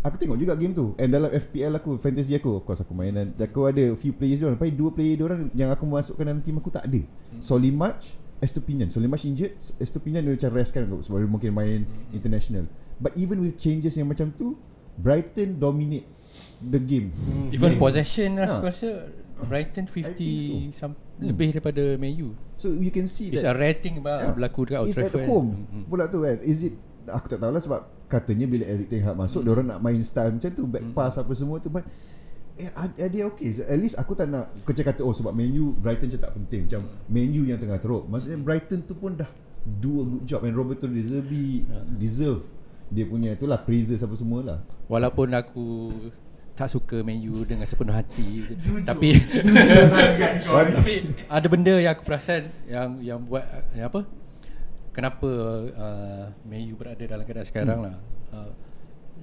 Aku 0.00 0.16
tengok 0.16 0.40
juga 0.40 0.56
game 0.56 0.72
tu. 0.72 0.96
And 0.96 1.12
dalam 1.12 1.28
FPL 1.28 1.76
aku 1.76 2.00
Fantasy 2.00 2.32
aku 2.32 2.56
Of 2.56 2.64
course 2.64 2.80
aku 2.80 2.96
main. 2.96 3.12
Dan 3.12 3.36
aku 3.36 3.68
ada 3.68 3.92
few 3.92 4.16
players 4.16 4.40
diorang 4.40 4.56
Tapi 4.56 4.72
dua 4.72 4.90
player 4.96 5.20
diorang 5.20 5.52
Yang 5.52 5.70
aku 5.76 5.84
masukkan 5.84 6.24
dalam 6.24 6.40
team 6.40 6.56
aku 6.56 6.72
tak 6.72 6.88
ada. 6.88 7.04
Solly 7.36 7.68
March 7.68 8.16
Estupinian 8.40 8.88
Solly 8.88 9.12
injured 9.28 9.52
Estupinian 9.76 10.24
dia 10.24 10.32
macam 10.32 10.50
rest 10.56 10.72
kan 10.72 10.88
Sebab 10.88 11.20
dia 11.20 11.28
mungkin 11.28 11.50
main 11.52 11.84
international. 12.16 12.64
But 12.96 13.12
even 13.20 13.44
with 13.44 13.60
changes 13.60 13.92
yang 14.00 14.08
macam 14.08 14.32
tu 14.32 14.56
Brighton 14.96 15.60
dominate 15.60 16.08
the 16.60 16.80
game. 16.80 17.10
Even 17.50 17.74
Yeah. 17.74 17.80
possession 17.80 18.36
Ha. 18.36 18.44
aku 18.46 18.68
rasa 18.68 18.88
Brighton 19.40 19.88
50 19.88 20.04
I 20.04 20.12
think 20.12 20.76
some, 20.76 20.94
lebih 21.16 21.56
daripada 21.56 21.96
Man 21.96 22.12
U. 22.20 22.36
So 22.60 22.76
you 22.76 22.92
can 22.92 23.08
see 23.08 23.32
It's 23.32 23.40
that 23.40 23.56
a 23.56 23.58
rating 23.58 24.04
bah, 24.04 24.20
Yeah. 24.20 24.36
berlaku 24.36 24.68
dekat 24.68 24.78
Old 24.84 24.88
It's 24.92 25.00
at 25.00 25.08
Trafford. 25.08 25.24
home 25.24 25.48
Mm-mm. 25.64 25.84
Pula 25.88 26.12
tu 26.12 26.20
kan 26.20 26.36
Is 26.44 26.60
it 26.60 26.76
Aku 27.08 27.24
tak 27.24 27.40
tahulah 27.40 27.56
sebab 27.56 27.80
Katanya 28.04 28.44
bila 28.44 28.68
Eric 28.68 28.92
Ten 28.92 29.00
Hag 29.00 29.16
masuk 29.16 29.40
mm. 29.40 29.46
Diorang 29.48 29.66
nak 29.72 29.80
main 29.80 29.96
style 30.04 30.36
macam 30.36 30.50
tu 30.52 30.68
Back 30.68 30.84
pass 30.92 31.16
apa 31.16 31.32
semua 31.32 31.56
tu 31.56 31.72
But 31.72 31.88
eh, 32.60 32.68
are, 32.76 32.92
they 33.08 33.24
okay 33.24 33.48
so, 33.56 33.64
At 33.64 33.80
least 33.80 33.96
aku 33.96 34.12
tak 34.12 34.28
nak 34.28 34.52
Kerja 34.68 34.84
kata 34.84 35.00
oh 35.00 35.16
sebab 35.16 35.32
Man 35.32 35.56
U 35.56 35.72
Brighton 35.72 36.12
macam 36.12 36.20
tak 36.20 36.32
penting 36.36 36.60
Macam 36.68 36.80
Man 37.08 37.28
U 37.32 37.42
yang 37.48 37.56
tengah 37.56 37.80
teruk 37.80 38.04
Maksudnya 38.12 38.36
Brighton 38.44 38.84
tu 38.84 38.92
pun 38.92 39.16
dah 39.16 39.30
Do 39.64 40.04
a 40.04 40.06
good 40.06 40.24
job 40.28 40.44
And 40.44 40.52
Roberto 40.52 40.84
De 40.84 41.00
Zerbi 41.00 41.64
Deserve 41.96 42.44
Dia 42.90 43.04
punya 43.06 43.32
tu 43.34 43.46
lah 43.46 43.58
Praises 43.58 44.02
apa 44.02 44.12
semua 44.12 44.40
lah 44.42 44.58
Walaupun 44.86 45.30
aku 45.32 45.66
tak 46.50 46.68
suka 46.68 47.00
Man 47.00 47.16
U 47.24 47.40
dengan 47.48 47.64
sepenuh 47.64 47.96
hati. 47.96 48.44
Tapi 48.84 49.16
tapi 50.76 50.94
ada 51.24 51.46
benda 51.48 51.72
yang 51.72 51.96
aku 51.96 52.04
perasan 52.04 52.52
yang 52.68 53.00
yang 53.00 53.16
buat 53.16 53.40
yang 53.72 53.88
apa? 53.88 54.04
Kenapa 54.92 55.30
uh, 55.72 56.24
Man 56.44 56.60
U 56.68 56.76
berada 56.76 57.00
dalam 57.00 57.24
keadaan 57.24 57.48
sekarang 57.48 57.78
Hmm. 57.80 57.86
lah. 57.88 57.96
Uh, 58.28 58.52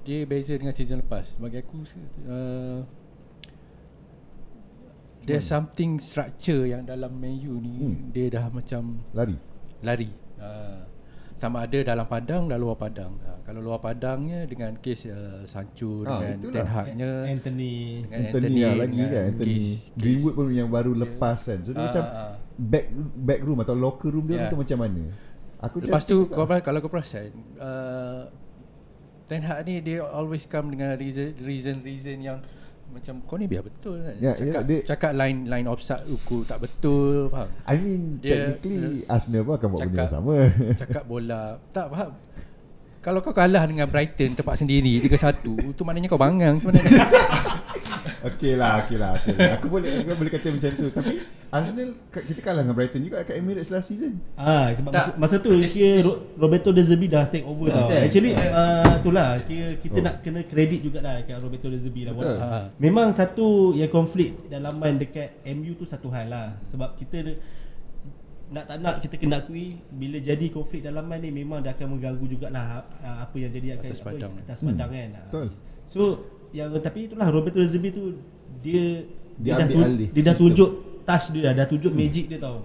dia 0.02 0.26
beza 0.26 0.58
dengan 0.58 0.74
season 0.74 0.98
lepas. 0.98 1.38
Bagi 1.38 1.62
aku 1.62 1.78
uh, 2.26 2.82
there's 5.22 5.46
something 5.46 6.00
structure 6.00 6.64
yang 6.66 6.82
dalam 6.82 7.12
Man 7.14 7.38
U 7.38 7.60
ni 7.60 7.74
Hmm. 7.78 8.10
dia 8.10 8.32
dah 8.32 8.50
macam 8.50 8.98
Lari. 9.14 9.36
lari. 9.78 10.10
Uh, 10.42 10.82
sama 11.38 11.62
ada 11.62 11.78
dalam 11.80 12.02
padang 12.04 12.44
dan 12.44 12.58
luar 12.58 12.74
padang 12.74 13.14
uh, 13.20 13.38
kalau 13.40 13.60
luar 13.60 13.78
padangnya 13.78 14.42
dengan 14.42 14.74
kes 14.76 15.06
uh, 15.06 15.42
Sancho 15.44 16.02
Ah, 16.02 16.18
dengan 16.18 16.34
itulah. 16.36 16.52
Ten 16.52 16.66
Hagnya 16.66 17.10
Anthony 17.24 17.74
dengan 18.02 18.18
Anthony, 18.20 18.58
lah 18.58 18.74
lagi 18.76 18.98
dengan 18.98 19.08
kan 19.08 19.24
Anthony 19.30 19.54
kes- 19.56 19.84
Greenwood 19.94 20.26
kes- 20.28 20.36
pun 20.36 20.46
yang 20.50 20.68
baru 20.68 20.92
lepas 20.92 21.38
kan 21.40 21.58
So 21.60 21.70
dia 21.70 21.78
Ah, 21.78 21.86
macam 21.86 22.04
ah. 22.04 22.32
Back 22.58 22.86
back 23.16 23.40
room 23.40 23.58
atau 23.58 23.72
locker 23.72 24.10
room 24.10 24.26
dia 24.26 24.36
Yeah. 24.36 24.50
tu 24.50 24.58
macam 24.58 24.78
mana 24.78 25.04
Aku 25.60 25.78
Lepas 25.80 26.02
tu 26.04 26.26
kau, 26.26 26.42
lah. 26.44 26.58
kalau 26.58 26.78
kau 26.78 26.86
perasan 26.88 27.30
uh, 27.56 28.26
Ten 29.24 29.40
Hag 29.40 29.62
ni 29.62 29.78
dia 29.78 30.02
always 30.02 30.42
come 30.44 30.70
dengan 30.70 30.94
reason 30.94 31.38
reason, 31.38 31.78
reason 31.80 32.18
yang 32.18 32.38
macam 32.88 33.14
kau 33.22 33.36
ni 33.36 33.44
biar 33.44 33.60
betul 33.60 33.98
kan? 33.98 34.14
Ya, 34.16 34.32
cakap, 34.32 34.62
dia- 34.64 34.82
cakap 34.82 35.12
line 35.14 35.44
line 35.44 35.66
offside 35.66 36.04
ukur 36.06 36.42
tak 36.42 36.58
betul 36.58 37.28
faham? 37.28 37.48
I 37.64 37.74
mean 37.76 38.02
Dia- 38.18 38.54
Technically 38.54 39.04
Arsenal 39.06 39.42
pun 39.42 39.54
akan 39.54 39.68
buat 39.68 39.80
benda 39.80 39.88
yang 39.88 39.98
Cakap- 40.00 40.10
sama. 40.10 40.36
cakap 40.74 41.04
bola. 41.04 41.42
Tak 41.68 41.86
faham 41.88 42.10
kalau 43.08 43.20
kau 43.20 43.32
kalah 43.32 43.64
dengan 43.64 43.86
Brighton 43.86 44.36
tempat 44.36 44.54
sendiri 44.54 45.00
3-1 45.00 45.40
tu 45.72 45.82
maknanya 45.82 46.06
kau 46.06 46.20
bangang 46.20 46.60
sebenarnya 46.60 47.08
Okay 48.20 48.52
lah 48.52 48.82
Okay 48.82 48.96
lah, 48.96 49.14
okay 49.14 49.30
lah. 49.32 49.56
Aku 49.56 49.70
boleh 49.70 50.02
aku 50.02 50.10
boleh 50.12 50.28
kata 50.28 50.50
macam 50.50 50.70
tu 50.70 50.86
Tapi 50.90 51.14
Arsenal 51.48 51.88
Kita 52.10 52.40
kalah 52.42 52.60
dengan 52.60 52.74
Brighton 52.74 53.00
juga 53.00 53.22
Kat 53.22 53.32
Emirates 53.32 53.70
last 53.70 53.88
season 53.88 54.18
Ah, 54.34 54.74
sebab 54.74 54.90
Tak. 54.90 55.14
masa, 55.16 55.36
masa 55.36 55.36
tu 55.38 55.54
dia 55.54 56.02
Ro- 56.02 56.20
Roberto 56.36 56.68
De 56.68 56.82
Zerbi 56.82 57.06
dah 57.06 57.24
take 57.24 57.42
over 57.42 57.70
tau. 57.70 57.86
Actually 57.88 58.34
Betul. 58.34 58.50
uh, 58.50 58.92
itulah 58.98 59.28
kita, 59.40 59.66
kita 59.78 59.96
Oh. 59.96 60.04
nak 60.04 60.14
kena 60.20 60.40
kredit 60.42 60.80
jugalah 60.82 61.14
dekat 61.16 61.38
Roberto 61.38 61.66
De 61.66 61.78
Zerbi 61.78 62.02
lah. 62.02 62.12
Betul. 62.12 62.36
Ah. 62.36 62.64
Memang 62.76 63.08
satu 63.12 63.46
yang 63.72 63.88
konflik 63.88 64.34
dalaman 64.46 64.98
dekat 64.98 65.38
MU 65.48 65.72
tu 65.72 65.84
satu 65.84 66.10
hal 66.10 66.26
lah. 66.26 66.58
Sebab 66.66 66.98
kita 66.98 67.22
nak 68.48 68.64
tak 68.64 68.76
nak 68.80 68.94
kita 68.98 69.14
kena 69.16 69.44
akui 69.44 69.76
bila 69.92 70.16
jadi 70.16 70.46
konflik 70.48 70.80
dalaman 70.80 71.20
ni 71.20 71.28
memang 71.28 71.60
dia 71.60 71.76
akan 71.76 71.96
mengganggu 71.96 72.24
jugalah 72.26 72.80
uh, 72.98 73.16
apa 73.22 73.36
yang 73.36 73.52
jadi 73.52 73.76
akan 73.76 73.88
Atas 73.88 74.00
apa, 74.00 74.08
padang. 74.08 74.32
atas 74.40 74.58
padang 74.64 74.90
kan. 74.90 75.08
Ah. 75.12 75.22
Betul. 75.28 75.48
So 75.84 76.00
yang 76.50 76.68
tapi 76.80 76.98
itulah 77.06 77.28
Roberto 77.28 77.60
De 77.60 77.68
Zerbi 77.68 77.92
tu 77.92 78.16
dia 78.64 79.04
Dia 79.36 79.60
dah 79.60 79.68
ambil 79.68 79.84
alih 79.84 80.08
dia 80.10 80.22
dah 80.24 80.32
sistem. 80.32 80.42
tunjuk 80.56 80.70
touch 81.04 81.24
dia 81.28 81.40
dah, 81.44 81.52
dah 81.54 81.66
tunjuk 81.68 81.92
magic 81.92 82.24
dia 82.26 82.40
tau. 82.40 82.64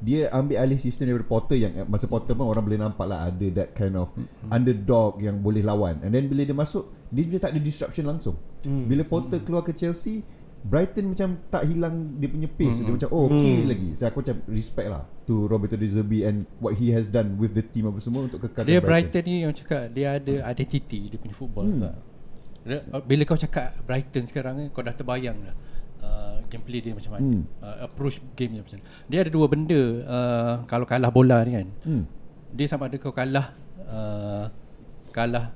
Dia 0.00 0.32
ambil 0.32 0.56
alih 0.56 0.80
sistem 0.80 1.12
daripada 1.12 1.28
Potter 1.28 1.60
Yang 1.60 1.72
eh, 1.76 1.84
masa 1.84 2.08
Potter 2.08 2.32
pun 2.32 2.48
Orang 2.48 2.64
boleh 2.64 2.80
nampak 2.80 3.04
lah 3.04 3.28
Ada 3.28 3.46
that 3.52 3.68
kind 3.76 3.92
of 4.00 4.08
Underdog 4.48 5.20
Yang 5.20 5.36
boleh 5.44 5.60
lawan 5.60 6.00
And 6.00 6.08
then 6.08 6.24
bila 6.24 6.40
dia 6.40 6.56
masuk 6.56 6.88
Dia 7.12 7.28
macam 7.28 7.36
tak 7.36 7.50
ada 7.52 7.60
disruption 7.60 8.04
langsung 8.08 8.36
Hmm. 8.60 8.88
Bila 8.88 9.04
Potter 9.04 9.40
keluar 9.40 9.60
ke 9.60 9.72
Chelsea 9.72 10.20
Brighton 10.60 11.08
macam 11.08 11.40
tak 11.48 11.64
hilang 11.64 12.20
dia 12.20 12.28
punya 12.28 12.44
pace. 12.44 12.84
Dia 12.84 12.92
macam 12.92 13.08
oh 13.10 13.32
okay 13.32 13.64
lagi. 13.64 13.88
So 13.96 14.04
aku 14.04 14.20
macam 14.20 14.36
respect 14.44 14.88
lah 14.92 15.02
to 15.24 15.48
Roberto 15.48 15.74
De 15.74 15.88
Zerbi 15.88 16.20
and 16.22 16.44
what 16.60 16.76
he 16.76 16.92
has 16.92 17.08
done 17.08 17.40
with 17.40 17.56
the 17.56 17.64
team 17.64 17.88
apa 17.88 17.96
semua 17.98 18.28
untuk 18.28 18.44
kekalkan 18.44 18.68
Dia 18.68 18.80
Brighton 18.84 19.22
ni 19.24 19.34
yang 19.40 19.56
cakap 19.56 19.88
dia 19.88 20.20
ada 20.20 20.34
identity 20.52 21.08
dia 21.08 21.16
punya 21.16 21.32
football 21.32 21.64
hmm. 21.64 21.80
tak? 21.80 21.96
Bila 23.08 23.22
kau 23.24 23.40
cakap 23.40 23.72
Brighton 23.88 24.28
sekarang 24.28 24.54
ni 24.60 24.64
kau 24.68 24.84
dah 24.84 24.92
terbayang 24.92 25.38
dah. 25.40 25.56
Uh, 26.00 26.40
gameplay 26.48 26.80
dia 26.80 26.96
macam 26.96 27.12
mana 27.12 27.24
Hmm. 27.28 27.44
uh, 27.60 27.84
Approach 27.84 28.24
game 28.32 28.56
dia 28.56 28.64
macam 28.64 28.80
mana 28.80 28.88
Dia 29.04 29.18
ada 29.20 29.28
dua 29.28 29.46
benda 29.52 29.82
uh, 30.08 30.54
Kalau 30.64 30.88
kalah 30.88 31.12
bola 31.12 31.44
ni 31.44 31.52
kan 31.60 31.68
Hmm. 31.84 32.04
Dia 32.56 32.72
sama 32.72 32.88
ada 32.88 32.96
kau 32.96 33.12
kalah 33.12 33.52
uh, 33.84 34.48
Kalah 35.12 35.52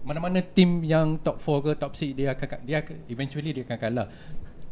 Mana-mana 0.00 0.40
tim 0.40 0.80
yang 0.80 1.14
top 1.16 1.36
4 1.36 1.60
ke 1.60 1.70
top 1.76 1.92
6 1.92 2.12
Dia 2.12 2.32
akan 2.32 2.58
dia 2.62 2.76
akan, 2.80 2.94
Eventually 3.06 3.50
dia 3.50 3.62
akan 3.62 3.78
kalah 3.78 4.06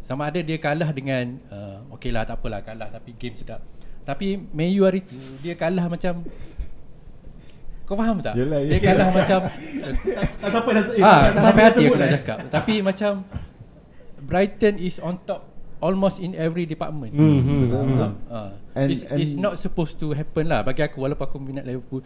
Sama 0.00 0.26
ada 0.26 0.40
dia 0.40 0.56
kalah 0.56 0.88
dengan 0.90 1.36
uh, 1.48 1.84
Okay 1.92 2.08
lah 2.08 2.22
tak 2.22 2.40
apalah 2.40 2.60
kalah 2.60 2.88
Tapi 2.88 3.12
game 3.12 3.32
sedap 3.32 3.60
Tapi 4.02 4.40
Man 4.48 4.72
U 4.74 4.82
hari 4.82 5.00
tu 5.00 5.12
Dia 5.38 5.52
kalah 5.52 5.84
macam 5.84 6.24
Kau 7.84 7.92
faham 7.94 8.20
tak? 8.20 8.36
Yelah, 8.36 8.60
dia 8.62 8.78
kalah 8.78 9.08
macam 9.10 9.38
Tak 10.40 10.50
sampai 10.50 10.72
dah 10.74 10.84
eh, 10.90 11.00
Ah, 11.00 11.20
tak 11.26 11.42
sampai 11.42 11.62
hati 11.62 11.82
aku 11.82 11.94
nak 11.94 12.00
dah. 12.00 12.12
cakap. 12.14 12.38
Tapi 12.48 12.74
macam 12.80 13.12
Brighton 14.20 14.74
is 14.76 14.96
on 14.98 15.16
top 15.22 15.48
almost 15.78 16.18
in 16.18 16.34
every 16.34 16.66
department. 16.66 17.14
Hmm, 17.14 17.38
hmm, 17.38 17.60
Betul, 17.64 17.80
hmm. 17.80 17.90
betul. 17.94 18.12
Ah, 18.28 18.50
And- 18.74 18.90
it's, 18.90 19.02
it's 19.08 19.32
and- 19.32 19.40
not 19.40 19.56
supposed 19.56 19.96
to 19.96 20.12
happen 20.12 20.46
lah 20.46 20.60
bagi 20.60 20.82
aku 20.82 21.00
walaupun 21.00 21.24
aku 21.24 21.38
minat 21.38 21.64
Liverpool 21.64 22.04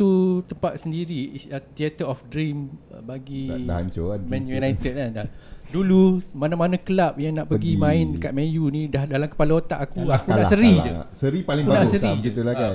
tu 0.00 0.10
tempat 0.42 0.80
sendiri 0.80 1.36
theatre 1.76 2.08
of 2.08 2.24
dream 2.26 2.72
uh, 2.88 3.04
bagi 3.04 3.52
Dah- 3.52 3.60
dah 3.60 3.76
hancur 3.76 4.04
kan 4.10 4.20
Man 4.24 4.48
United 4.48 4.92
kan 4.92 5.08
dah. 5.12 5.26
Dulu 5.68 6.18
mana-mana 6.32 6.74
kelab 6.74 7.20
yang 7.20 7.36
nak 7.36 7.46
pergi, 7.46 7.76
Pergi. 7.76 7.84
main 7.84 8.16
dekat 8.16 8.32
Man 8.32 8.48
U 8.50 8.72
ni 8.72 8.88
dah 8.88 9.04
dalam 9.04 9.28
kepala 9.28 9.60
otak 9.60 9.76
aku 9.78 10.02
Kalah, 10.02 10.16
aku 10.16 10.28
nak 10.28 10.36
kalah, 10.40 10.48
seri 10.48 10.72
kalah. 10.72 10.84
je. 10.84 10.92
Seri 11.12 11.38
paling 11.44 11.62
Aku 11.62 11.70
nak 11.70 11.82
bagus 11.84 12.00
lah 12.00 12.12
macam 12.16 12.32
tu 12.32 12.42
lah 12.42 12.54
kan. 12.56 12.74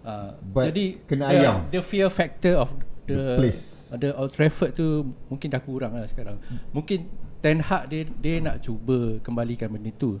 Ah, 0.00 0.30
But 0.38 0.64
jadi 0.68 0.84
kena 1.04 1.24
the, 1.24 1.34
ayam. 1.34 1.56
The 1.68 1.80
fear 1.80 2.08
factor 2.08 2.54
of 2.56 2.70
the, 3.04 3.16
The 3.16 3.36
place. 3.36 3.64
The 3.90 4.10
Old 4.12 4.30
Trafford 4.30 4.70
tu 4.72 4.86
mungkin 5.26 5.48
dah 5.48 5.60
kurang 5.60 5.92
lah 5.92 6.04
sekarang. 6.04 6.36
Mungkin 6.70 7.08
Ten 7.40 7.58
Hag 7.58 7.88
dia 7.88 8.04
dia 8.06 8.36
nak 8.38 8.60
cuba 8.60 9.16
kembalikan 9.18 9.66
benda 9.66 9.88
tu. 9.90 10.20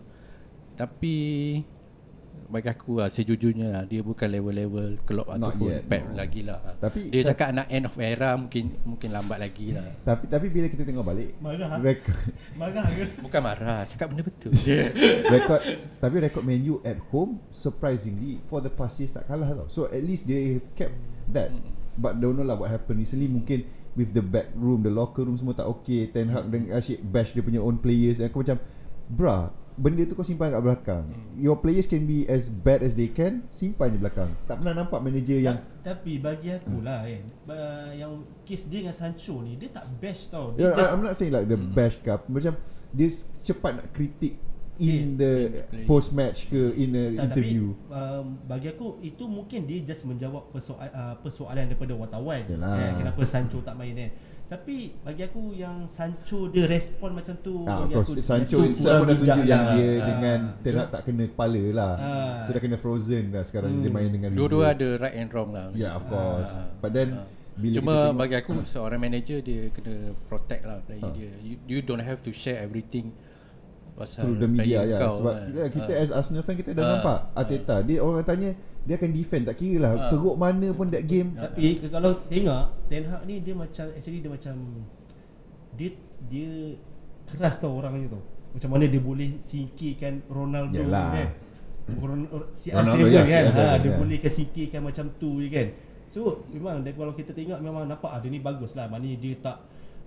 Tapi 0.74 1.14
bagi 2.50 2.66
aku 2.66 2.98
lah 2.98 3.06
sejujurnya 3.06 3.70
lah, 3.70 3.82
dia 3.86 4.02
bukan 4.02 4.26
level-level 4.26 5.06
Klopp 5.06 5.30
Not 5.30 5.54
ataupun 5.54 5.70
yet, 5.70 5.86
Pep 5.86 6.02
no. 6.02 6.18
lagi 6.18 6.40
lah. 6.42 6.58
Tapi- 6.82 7.06
dia 7.06 7.22
ta- 7.22 7.28
cakap 7.30 7.48
nak 7.54 7.66
end 7.70 7.86
of 7.86 7.94
era 8.02 8.34
mungkin 8.34 8.64
mungkin 8.82 9.08
lambat 9.14 9.38
lagi 9.38 9.70
lah. 9.70 9.86
Tapi 10.10 10.24
tapi 10.26 10.46
bila 10.50 10.66
kita 10.66 10.82
tengok 10.82 11.06
balik 11.06 11.30
Marah, 11.38 11.68
ha? 11.70 11.76
rekod 11.78 12.18
Marah 12.60 12.86
ke? 12.90 13.04
Bukan 13.22 13.40
marah, 13.40 13.80
cakap 13.86 14.06
benda 14.10 14.26
betul. 14.26 14.50
rekod 15.34 15.60
tapi 16.02 16.16
rekod 16.18 16.42
Man 16.42 16.60
U 16.66 16.82
at 16.82 16.98
home 17.14 17.38
surprisingly 17.54 18.42
for 18.50 18.58
the 18.58 18.72
past 18.72 18.98
years 18.98 19.14
tak 19.14 19.30
kalah 19.30 19.46
tau. 19.54 19.70
So 19.70 19.86
at 19.86 20.02
least 20.02 20.26
they 20.26 20.58
have 20.58 20.66
kept 20.74 20.94
that. 21.30 21.54
But 21.94 22.18
don't 22.18 22.34
know 22.34 22.46
lah 22.46 22.58
what 22.58 22.74
happened 22.74 22.98
recently 22.98 23.30
mungkin 23.30 23.62
with 23.94 24.10
the 24.10 24.22
back 24.22 24.50
room, 24.58 24.82
the 24.82 24.90
locker 24.90 25.22
room 25.22 25.38
semua 25.38 25.54
tak 25.54 25.70
okay. 25.70 26.10
Ten 26.10 26.34
Hag 26.34 26.50
dengan 26.50 26.74
asyik 26.78 26.98
bash 27.06 27.30
dia 27.30 27.46
punya 27.46 27.62
own 27.62 27.78
players. 27.78 28.18
Aku 28.18 28.42
macam 28.42 28.58
Bruh 29.10 29.50
Benda 29.80 30.04
tu 30.04 30.12
kau 30.12 30.20
simpan 30.20 30.52
kat 30.52 30.60
belakang 30.60 31.08
Your 31.34 31.56
players 31.56 31.88
can 31.88 32.04
be 32.04 32.28
as 32.28 32.52
bad 32.52 32.84
as 32.84 32.92
they 32.92 33.08
can 33.08 33.48
Simpan 33.48 33.88
je 33.88 33.98
belakang 33.98 34.28
Tak 34.44 34.60
pernah 34.60 34.76
nampak 34.76 35.00
manager 35.00 35.40
yang 35.40 35.56
Tapi 35.80 36.20
bagi 36.20 36.52
aku 36.52 36.84
lah 36.84 37.00
kan 37.02 37.22
ba- 37.48 37.88
Yang 37.90 38.12
kes 38.44 38.68
dia 38.68 38.84
dengan 38.84 38.92
Sancho 38.92 39.40
ni 39.40 39.56
Dia 39.56 39.72
tak 39.72 39.88
bash 39.96 40.28
tau 40.28 40.52
Yeah, 40.54 40.76
Dia 40.76 40.84
I- 40.84 40.92
I'm 40.92 41.00
not 41.00 41.16
saying 41.16 41.32
like 41.32 41.48
the 41.48 41.56
bash 41.56 41.96
cup 41.98 42.28
Macam 42.28 42.60
Dia 42.92 43.08
cepat 43.40 43.72
nak 43.74 43.88
kritik 43.90 44.36
In 44.76 44.80
Yeah. 44.80 45.04
the 45.14 45.32
play. 45.66 45.84
post 45.84 46.08
match 46.10 46.48
ke 46.48 46.72
In 46.72 46.92
a 46.92 47.04
Tak, 47.14 47.24
interview 47.26 47.76
Tapi 47.84 47.96
um, 48.16 48.26
bagi 48.44 48.68
aku 48.70 48.86
itu 48.98 49.24
mungkin 49.24 49.64
dia 49.64 49.80
just 49.82 50.04
menjawab 50.04 50.48
persoalan 50.48 50.88
uh, 50.88 51.14
persoalan 51.20 51.68
daripada 51.68 51.92
wartawan. 51.92 52.40
Yalah. 52.48 52.80
Eh, 52.80 52.92
kenapa 52.96 53.20
Sancho 53.24 53.60
tak 53.60 53.76
main 53.76 53.92
kan? 53.92 54.08
Tapi 54.50 54.76
bagi 55.00 55.22
aku 55.22 55.54
yang 55.54 55.86
Sancho 55.86 56.50
dia 56.50 56.66
respon 56.66 57.14
macam 57.14 57.38
tu 57.38 57.62
Ah, 57.62 57.78
of 57.78 57.86
bagi 57.86 57.94
course 57.94 58.10
aku 58.10 58.18
Sancho 58.20 58.58
itself 58.66 58.98
pun 58.98 59.06
dah 59.06 59.16
tunjuk 59.16 59.44
yang 59.46 59.62
lah. 59.62 59.72
dia 59.72 59.88
Ah. 59.88 60.04
dengan 60.04 60.38
Ten 60.58 60.74
Hag 60.74 60.88
tak 60.90 61.02
kena 61.06 61.24
kepala 61.24 61.62
lah 61.70 61.92
Ah. 61.94 62.36
So 62.42 62.50
dah 62.50 62.60
kena 62.60 62.74
frozen 62.74 63.30
dah 63.30 63.42
sekarang 63.42 63.78
Dia 63.78 63.88
main 63.88 64.10
dengan 64.10 64.34
Dua-dua 64.34 64.68
Rizal. 64.68 64.74
ada 64.74 64.88
right 65.00 65.16
and 65.16 65.30
wrong 65.30 65.50
lah. 65.50 65.70
Yeah 65.72 65.94
of 65.94 66.02
course 66.04 66.50
Ah. 66.50 66.66
But 66.76 66.90
then 66.90 67.14
bila 67.52 67.74
Cuma 67.76 67.94
tengok, 68.08 68.18
bagi 68.18 68.36
aku 68.36 68.52
seorang 68.64 69.00
manager 69.00 69.38
dia 69.38 69.62
kena 69.70 69.94
protect 70.26 70.62
lah 70.64 70.78
player 70.80 70.98
Ha. 71.00 71.12
dia. 71.12 71.30
You, 71.38 71.54
you 71.68 71.78
don't 71.80 72.00
have 72.00 72.18
to 72.20 72.32
share 72.32 72.58
everything 72.58 73.14
pasal 74.00 74.20
Through 74.24 74.36
the 74.38 74.48
media 74.48 74.80
ya 74.82 74.96
kau 74.98 75.20
Sebab 75.20 75.34
kan. 75.34 75.44
kita, 75.46 75.60
kita 75.70 75.92
Ah. 75.92 76.02
as 76.02 76.10
Arsenal 76.10 76.40
fan 76.40 76.56
Kita 76.56 76.70
dah 76.72 76.80
Ah. 76.80 76.90
nampak 76.94 77.18
Arteta 77.34 77.76
Dia 77.82 77.98
orang 78.00 78.24
tanya 78.24 78.50
Dia 78.80 78.96
akan 78.96 79.10
defend 79.10 79.44
Tak 79.44 79.56
kira 79.56 79.76
lah 79.78 79.90
Ah. 79.94 80.08
Teruk 80.08 80.34
mana 80.34 80.68
pun 80.70 80.88
that 80.88 81.04
game 81.04 81.36
Tapi 81.36 81.84
kalau 81.84 82.16
tengok 82.24 82.62
Ten 82.86 83.04
Hag 83.04 83.22
ni 83.22 83.34
dia 83.38 83.52
macam 83.52 83.84
actually 83.92 84.18
dia 84.18 84.30
macam 84.30 84.54
dia 85.70 85.90
dia 86.22 86.50
keras 87.26 87.56
tau 87.56 87.72
orangnya 87.72 88.10
tau. 88.10 88.22
Macam 88.50 88.68
mana 88.68 88.84
dia 88.84 88.98
boleh 88.98 89.38
singkirkan 89.38 90.26
Ronaldo 90.26 90.74
Yalah. 90.76 91.10
kan. 91.14 91.28
Ron, 91.96 92.20
si 92.50 92.70
Ronaldo, 92.70 93.02
R7 93.02 93.06
ya, 93.08 93.22
kan. 93.22 93.44
CR7, 93.46 93.56
Ha, 93.56 93.74
dia 93.78 93.86
ya. 93.86 93.96
boleh 93.96 94.16
singkirkan 94.20 94.80
macam 94.82 95.04
tu 95.16 95.38
je 95.38 95.48
kan. 95.48 95.66
So 96.06 96.20
memang 96.48 96.82
dia, 96.82 96.90
kalau 96.92 97.14
kita 97.14 97.30
tengok 97.30 97.58
memang 97.58 97.86
nampak 97.86 98.10
ah, 98.10 98.18
dia 98.18 98.28
ni 98.28 98.42
bagus 98.42 98.74
lah. 98.74 98.90
Maknanya 98.90 99.16
dia 99.16 99.34
tak 99.38 99.56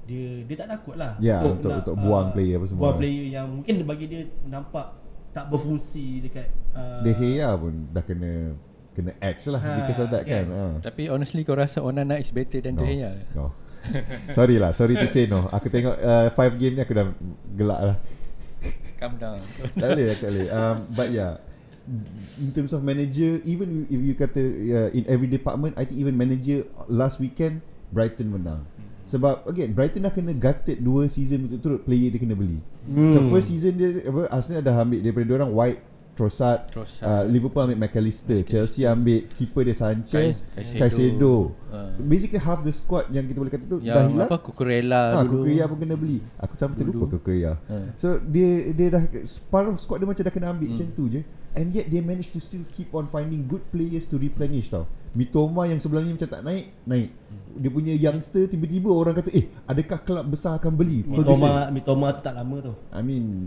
dia 0.03 0.43
dia 0.43 0.55
tak 0.57 0.69
takut 0.69 0.95
lah 0.95 1.15
Ya, 1.17 1.39
untuk- 1.41 1.71
untuk 1.73 1.95
buang 1.95 2.29
ah, 2.29 2.33
player 2.33 2.55
apa 2.57 2.65
semua. 2.65 2.81
Buang 2.81 2.97
player 2.97 3.25
yang 3.29 3.47
mungkin 3.49 3.73
bagi 3.83 4.05
dia 4.05 4.21
nampak 4.43 4.99
tak 5.31 5.47
berfungsi 5.47 6.21
dekat 6.21 6.45
uh, 6.71 7.01
De 7.01 7.11
Gea 7.11 7.49
pun 7.53 7.89
dah 7.89 8.03
kena 8.03 8.53
Kena 8.93 9.09
X 9.17 9.49
lah 9.49 9.57
Ha, 9.57 9.81
Because 9.81 9.97
of 9.97 10.11
that 10.11 10.21
kan, 10.23 10.45
kan. 10.45 10.53
Ah. 10.53 10.73
Tapi 10.79 11.09
honestly 11.09 11.41
kau 11.41 11.57
rasa 11.57 11.81
Onana 11.81 12.13
is 12.15 12.29
better 12.29 12.59
than 12.59 12.75
No, 12.75 12.85
De 12.85 12.93
Gea? 12.93 13.11
no. 13.33 13.49
Sorry 14.31 14.55
lah 14.55 14.69
Sorry 14.71 14.93
to 14.93 15.03
say 15.05 15.25
no 15.25 15.49
Aku 15.49 15.67
tengok 15.67 15.97
uh, 15.97 16.29
Five 16.29 16.55
game 16.55 16.77
ni 16.77 16.81
aku 16.81 16.93
dah 16.93 17.09
Gelak 17.51 17.81
lah 17.83 17.97
Calm 18.95 19.17
down. 19.17 19.35
Tak 19.75 19.87
boleh 19.89 20.13
Tak 20.13 20.29
boleh 20.29 20.47
um, 20.47 20.77
But 20.89 21.09
yeah 21.09 21.41
In 22.37 22.51
terms 22.51 22.71
of 22.71 22.79
manager 22.79 23.41
Even 23.43 23.83
if 23.87 23.97
you 23.97 24.13
kata 24.13 24.39
uh, 24.69 24.89
In 24.93 25.03
every 25.05 25.27
department 25.27 25.73
I 25.75 25.83
think 25.83 25.97
even 25.97 26.13
manager 26.13 26.63
Last 26.85 27.17
weekend 27.17 27.59
Brighton 27.89 28.29
menang 28.29 28.63
sebab 29.03 29.43
again 29.45 29.71
Brighton 29.71 30.01
dah 30.01 30.09
kena 30.09 30.31
gutted 30.31 30.79
dua 30.79 31.05
season 31.05 31.43
berturut-turut 31.43 31.81
player 31.83 32.07
dia 32.07 32.19
kena 32.19 32.33
beli. 32.33 32.59
Hmm. 32.83 33.11
So 33.11 33.19
first 33.27 33.51
season 33.51 33.75
dia 33.75 33.89
apa 34.03 34.27
Arsenal 34.27 34.61
dah 34.61 34.75
ambil 34.79 34.99
daripada 34.99 35.31
orang 35.35 35.51
White, 35.51 35.79
Trossard, 36.13 36.69
Trossard. 36.69 37.03
uh, 37.03 37.23
Liverpool 37.25 37.65
ambil 37.65 37.79
McAllister, 37.79 38.45
Chelsea 38.45 38.85
ambil 38.85 39.25
keeper 39.33 39.65
dia 39.65 39.73
Sanchez, 39.73 40.45
Caicedo. 40.53 40.77
Caicedo. 40.77 41.35
Ah. 41.67 41.89
Basically 41.97 42.37
half 42.37 42.61
the 42.61 42.69
squad 42.69 43.09
yang 43.09 43.25
kita 43.25 43.41
boleh 43.41 43.49
kata 43.49 43.65
tu 43.65 43.81
dah 43.81 43.97
Yang 43.97 44.13
hilang. 44.13 44.29
apa 44.29 44.37
Kukurela 44.37 45.01
Ha, 45.09 45.25
dulu. 45.25 45.41
Kukurea 45.41 45.63
pun 45.65 45.77
kena 45.81 45.95
beli. 45.97 46.19
Aku 46.37 46.53
sampai 46.53 46.75
terlupa. 46.77 47.05
Kukurea. 47.09 47.57
Ha. 47.65 47.97
So 47.97 48.21
dia 48.21 48.71
dia 48.71 48.87
dah 48.93 49.03
separuh 49.25 49.73
squad 49.73 49.99
dia 49.99 50.07
macam 50.07 50.21
dah 50.21 50.33
kena 50.33 50.47
ambil 50.53 50.69
hmm. 50.69 50.75
macam 50.77 50.87
tu 50.93 51.03
je. 51.09 51.21
And 51.53 51.69
yet 51.69 51.85
they 51.87 52.01
manage 52.01 52.33
to 52.33 52.41
still 52.41 52.65
keep 52.73 52.89
on 52.93 53.05
finding 53.05 53.45
good 53.45 53.61
players 53.69 54.09
to 54.09 54.17
replenish 54.17 54.73
tau. 54.73 54.89
Mitoma 55.13 55.69
yang 55.69 55.77
sebelum 55.77 56.01
ni 56.01 56.17
macam 56.17 56.25
tak 56.25 56.41
naik, 56.41 56.73
naik. 56.89 57.13
Dia 57.53 57.69
punya 57.69 57.93
youngster 57.93 58.49
tiba-tiba 58.49 58.89
orang 58.89 59.13
kata, 59.13 59.29
"Eh, 59.29 59.45
adakah 59.69 60.01
kelab 60.01 60.25
besar 60.25 60.57
akan 60.57 60.73
beli?" 60.73 61.05
Mitoma 61.05 61.69
Mitoma 61.69 62.17
tu 62.17 62.21
tak 62.25 62.33
lama 62.33 62.57
tu. 62.65 62.73
I 62.89 63.01
mean 63.05 63.45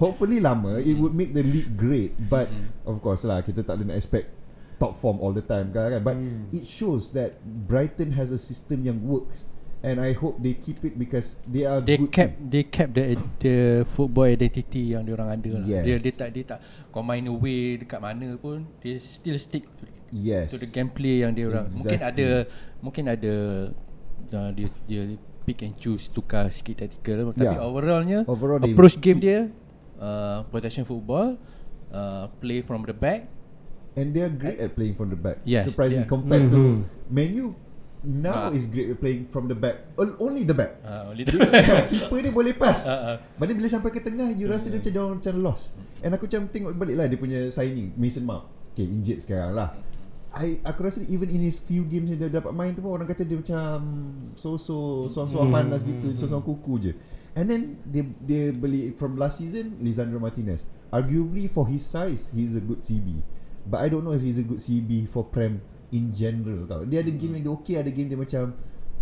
Hopefully 0.00 0.40
lama 0.40 0.80
It 0.80 0.96
would 0.96 1.12
make 1.12 1.36
the 1.36 1.44
league 1.44 1.76
great 1.76 2.16
But 2.16 2.48
Mm-hmm. 2.48 2.88
Of 2.88 3.04
course 3.04 3.28
lah 3.28 3.44
Kita 3.44 3.60
tak 3.60 3.76
boleh 3.76 3.92
nak 3.92 4.00
expect 4.00 4.32
Top 4.80 4.96
form 4.96 5.20
all 5.20 5.36
the 5.36 5.44
time 5.44 5.76
kan, 5.76 5.92
kan? 5.92 6.00
But 6.00 6.16
Hmm. 6.16 6.48
it 6.56 6.64
shows 6.64 7.12
that 7.12 7.36
Brighton 7.44 8.16
has 8.16 8.32
a 8.32 8.40
system 8.40 8.80
yang 8.80 9.04
works 9.04 9.44
And 9.80 9.96
I 9.96 10.12
hope 10.12 10.36
they 10.38 10.52
keep 10.52 10.84
it 10.84 10.92
Because 10.94 11.40
they 11.48 11.64
are 11.64 11.80
They 11.80 11.96
good 11.96 12.12
kept 12.12 12.34
they 12.36 12.68
kept 12.68 12.92
the 12.92 13.16
the 13.38 13.56
football 13.88 14.28
identity 14.28 14.92
yang 14.92 15.08
dia 15.08 15.16
orang 15.16 15.40
ada 15.40 15.50
lah. 15.56 15.64
Yes. 15.64 15.82
Dia 15.84 15.96
dia 15.96 16.12
tak 16.12 16.28
dia 16.30 16.44
tak 16.44 16.58
kau 16.88 17.00
main 17.00 17.24
away 17.24 17.80
dekat 17.80 17.96
mana 17.96 18.36
pun 18.36 18.68
dia 18.78 19.00
still 19.00 19.40
stick 19.40 19.64
to, 19.64 19.88
Yes 20.12 20.50
to 20.50 20.58
the 20.58 20.68
gameplay 20.68 21.24
yang 21.24 21.32
dia 21.32 21.48
orang. 21.48 21.72
Mungkin 21.72 21.96
Exactly. 21.96 22.20
ada 22.20 22.28
mungkin 22.78 23.04
ada 23.08 23.34
uh, 24.30 24.50
dia 24.52 24.66
dia 24.84 25.02
pick 25.40 25.64
and 25.64 25.72
choose 25.74 26.06
tukar 26.06 26.52
sikit 26.52 26.84
tactical 26.84 27.32
tapi 27.32 27.48
Yeah. 27.48 27.64
overallnya 27.64 28.18
Overall 28.28 28.60
they 28.60 28.76
approach 28.76 29.00
game 29.00 29.16
keep- 29.16 29.24
dia 29.24 29.48
uh, 29.96 30.44
possession 30.52 30.84
football 30.84 31.40
uh, 31.88 32.28
play 32.36 32.60
from 32.60 32.84
the 32.84 32.92
back 32.92 33.32
And 33.96 34.12
they 34.12 34.22
are 34.22 34.30
great 34.30 34.60
at 34.60 34.76
playing 34.76 34.92
from 34.92 35.08
the 35.08 35.16
back 35.16 35.40
Yes, 35.42 35.66
Surprisingly 35.66 36.04
are. 36.04 36.12
compared 36.12 36.46
to 36.48 36.62
Mhm. 36.62 37.08
Menu 37.08 37.46
Now 38.00 38.48
Ah. 38.48 38.56
is 38.56 38.64
great 38.64 38.88
at 38.88 38.96
playing 38.96 39.28
from 39.28 39.44
the 39.44 39.52
back 39.52 39.92
On- 40.00 40.16
Only 40.16 40.48
the 40.48 40.56
back 40.56 40.80
uh, 40.80 41.12
only 41.12 41.28
the 41.28 41.36
Keeper 41.92 42.18
dia 42.18 42.32
boleh 42.32 42.56
pass 42.56 42.88
Ah, 42.88 42.96
ah. 43.12 43.16
Mana 43.36 43.52
bila 43.52 43.68
sampai 43.68 43.92
ke 43.92 44.00
tengah 44.00 44.32
You 44.32 44.48
rasa 44.48 44.72
dia 44.72 44.80
macam 44.80 44.92
Dia 44.92 45.00
orang 45.04 45.18
macam 45.20 45.34
lost 45.44 45.76
And 46.00 46.16
aku 46.16 46.24
macam 46.24 46.48
tengok 46.48 46.72
balik 46.74 46.96
lah 46.96 47.06
Dia 47.06 47.18
punya 47.20 47.52
signing 47.52 47.92
Mason 48.00 48.24
Mount 48.24 48.48
Okay 48.72 48.88
injured 48.88 49.20
sekarang 49.20 49.52
lah 49.52 49.76
I 50.30 50.62
aku 50.62 50.86
rasa 50.86 51.02
even 51.10 51.26
in 51.26 51.42
his 51.42 51.58
few 51.58 51.82
games 51.82 52.06
yang 52.06 52.22
dia 52.22 52.30
dapat 52.30 52.54
main 52.54 52.70
tu 52.70 52.78
pun 52.78 52.94
orang 52.94 53.02
kata 53.02 53.26
dia 53.26 53.34
macam 53.34 53.82
so-so 54.38 55.10
so-so 55.10 55.42
panas 55.50 55.82
gitu, 55.82 56.14
so-so 56.14 56.38
kuku 56.38 56.78
je. 56.78 56.92
And 57.34 57.50
then 57.50 57.82
dia 57.82 58.06
dia 58.22 58.54
beli 58.54 58.94
from 58.94 59.18
last 59.18 59.42
season 59.42 59.82
Lisandro 59.82 60.22
Martinez. 60.22 60.62
Arguably 60.88 61.50
for 61.50 61.66
his 61.66 61.82
size, 61.82 62.30
he's 62.30 62.54
a 62.54 62.62
good 62.62 62.78
CB. 62.78 63.26
But 63.66 63.82
I 63.82 63.90
don't 63.90 64.06
know 64.06 64.14
if 64.14 64.22
he's 64.22 64.38
a 64.38 64.46
good 64.46 64.62
CB 64.62 65.10
for 65.10 65.26
Prem 65.26 65.58
in 65.90 66.10
general 66.10 66.64
tau. 66.64 66.82
Dia 66.82 67.00
ada 67.00 67.10
game 67.10 67.36
yang 67.36 67.44
dia 67.44 67.52
okay, 67.52 67.76
ada 67.76 67.88
game 67.88 68.06
dia 68.06 68.16
macam 68.16 68.54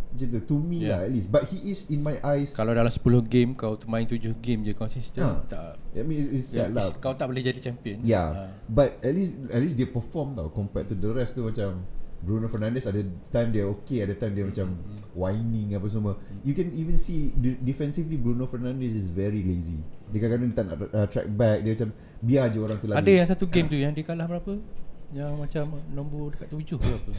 macam 0.08 0.24
tu 0.24 0.40
to 0.40 0.56
me 0.56 0.82
Yeah. 0.82 0.96
lah 0.96 1.00
at 1.04 1.10
least. 1.12 1.28
But 1.28 1.44
he 1.46 1.68
is 1.68 1.84
in 1.86 2.00
my 2.00 2.16
eyes. 2.22 2.56
Kalau 2.56 2.72
dalam 2.72 2.88
10 2.88 3.04
game 3.28 3.52
kau 3.52 3.76
tu 3.76 3.84
main 3.86 4.08
7 4.08 4.32
game 4.40 4.64
je 4.64 4.72
konsisten 4.72 5.20
Ha. 5.20 5.44
tak 5.44 5.76
I 5.92 6.00
mean 6.00 6.16
it's, 6.16 6.32
it's 6.32 6.48
sad 6.48 6.72
lah. 6.72 6.88
kau 6.96 7.12
tak 7.12 7.28
boleh 7.28 7.44
jadi 7.44 7.60
champion. 7.60 8.00
Yeah, 8.00 8.32
Ha. 8.32 8.42
but 8.66 8.96
at 9.00 9.12
least 9.12 9.36
at 9.48 9.60
least 9.60 9.76
dia 9.76 9.84
perform 9.84 10.32
tau 10.32 10.48
compared 10.48 10.88
to 10.88 10.96
the 10.96 11.12
rest 11.12 11.36
tu 11.36 11.44
macam 11.44 11.84
Bruno 12.18 12.50
Fernandes 12.50 12.82
ada 12.82 12.98
time 13.30 13.52
dia 13.52 13.62
okay, 13.62 14.02
ada 14.02 14.10
time 14.10 14.34
dia 14.34 14.42
macam 14.42 14.74
whining 15.14 15.76
apa 15.76 15.86
semua. 15.86 16.16
You 16.42 16.50
can 16.50 16.72
even 16.72 16.96
see 16.96 17.30
de- 17.30 17.60
defensively 17.60 18.16
Bruno 18.16 18.48
Fernandes 18.48 18.90
is 18.90 19.06
very 19.06 19.38
lazy. 19.38 19.78
Dia 20.08 20.24
kadang-kadang 20.24 20.48
dia 20.48 20.56
tak 20.56 20.66
nak 20.66 20.76
uh, 20.88 21.06
track 21.06 21.28
back, 21.30 21.62
dia 21.62 21.70
macam 21.76 21.88
biar 22.18 22.44
je 22.48 22.58
orang 22.58 22.78
tu 22.80 22.86
lalu. 22.88 22.98
Ada 22.98 23.10
yang 23.12 23.28
satu 23.28 23.44
game 23.46 23.68
tu 23.68 23.76
yang 23.76 23.92
dia 23.92 24.02
kalah 24.02 24.26
berapa? 24.26 24.56
Yang 25.12 25.32
macam 25.40 25.64
nombor 25.96 26.36
dekat 26.36 26.48
7 26.52 26.76
ke 26.76 26.90
apa. 26.92 27.12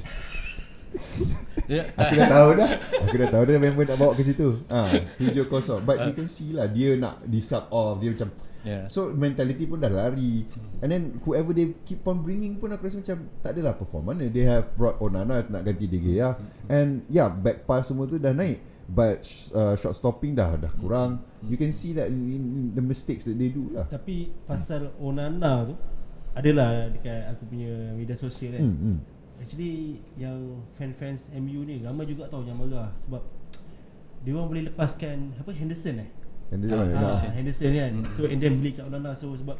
dia, 1.69 1.81
Aku 2.01 2.13
dah 2.17 2.27
tahu 2.29 2.49
dah. 2.57 2.69
Aku 3.05 3.15
dah 3.17 3.29
tahu 3.29 3.43
dah 3.45 3.57
member 3.61 3.85
nak 3.85 3.97
bawa 3.97 4.11
ke 4.13 4.21
situ. 4.25 4.61
Ha, 4.69 4.89
7-0. 5.17 5.85
But 5.85 6.05
you 6.09 6.13
can 6.13 6.29
see 6.29 6.53
lah 6.53 6.69
dia 6.69 6.97
nak 6.97 7.25
di 7.25 7.41
sub 7.41 7.69
off, 7.73 7.97
dia 7.97 8.13
macam 8.13 8.29
Yeah. 8.59 8.91
So 8.91 9.15
mentality 9.15 9.63
pun 9.63 9.79
dah 9.79 9.87
lari 9.87 10.43
And 10.83 10.91
then 10.91 11.03
whoever 11.23 11.55
they 11.55 11.79
keep 11.87 12.03
on 12.03 12.27
bringing 12.27 12.59
pun 12.59 12.75
aku 12.75 12.91
rasa 12.91 12.99
macam 12.99 13.31
Tak 13.39 13.55
adalah 13.55 13.71
perform 13.79 14.11
mana 14.11 14.27
They 14.27 14.43
have 14.43 14.75
brought 14.75 14.99
Onana 14.99 15.47
nak 15.47 15.63
ganti 15.63 15.87
De 15.87 15.95
Gea 15.95 16.35
And 16.67 17.07
yeah 17.07 17.31
back 17.31 17.63
pass 17.63 17.87
semua 17.87 18.03
tu 18.03 18.19
dah 18.19 18.35
naik 18.35 18.59
But 18.83 19.23
uh, 19.55 19.79
shot 19.79 19.95
stopping 19.95 20.35
dah 20.35 20.59
dah 20.59 20.75
kurang 20.75 21.23
You 21.47 21.55
can 21.55 21.71
see 21.71 21.95
that 21.95 22.11
in, 22.11 22.19
in 22.19 22.43
the 22.75 22.83
mistakes 22.83 23.23
that 23.31 23.39
they 23.39 23.47
do 23.47 23.71
lah 23.71 23.87
Tapi 23.87 24.27
pasal 24.43 24.91
Onana 24.99 25.71
tu 25.71 25.75
adalah 26.39 26.69
dekat 26.89 27.19
aku 27.29 27.43
punya 27.47 27.71
media 27.93 28.15
sosial 28.15 28.55
kan. 28.55 28.61
hmm, 28.61 28.77
hmm. 28.77 28.97
Actually 29.39 29.73
yang 30.15 30.35
fan-fans 30.73 31.31
MU 31.33 31.63
ni 31.63 31.79
ramai 31.79 32.03
juga 32.03 32.27
tahu 32.27 32.43
yang 32.43 32.55
marah 32.55 32.91
sebab 32.97 33.23
dia 34.19 34.31
orang 34.33 34.47
boleh 34.49 34.63
lepaskan 34.67 35.31
apa 35.35 35.51
Henderson 35.51 35.95
eh. 35.97 36.09
Dia 36.49 36.75
Ah, 36.75 37.13
Ah, 37.13 37.31
Henderson 37.31 37.71
kan. 37.71 37.93
So 38.13 38.25
and 38.25 38.37
then 38.37 38.59
beli 38.59 38.73
kat 38.73 38.83
Onana 38.83 39.13
so 39.13 39.31
sebab 39.31 39.55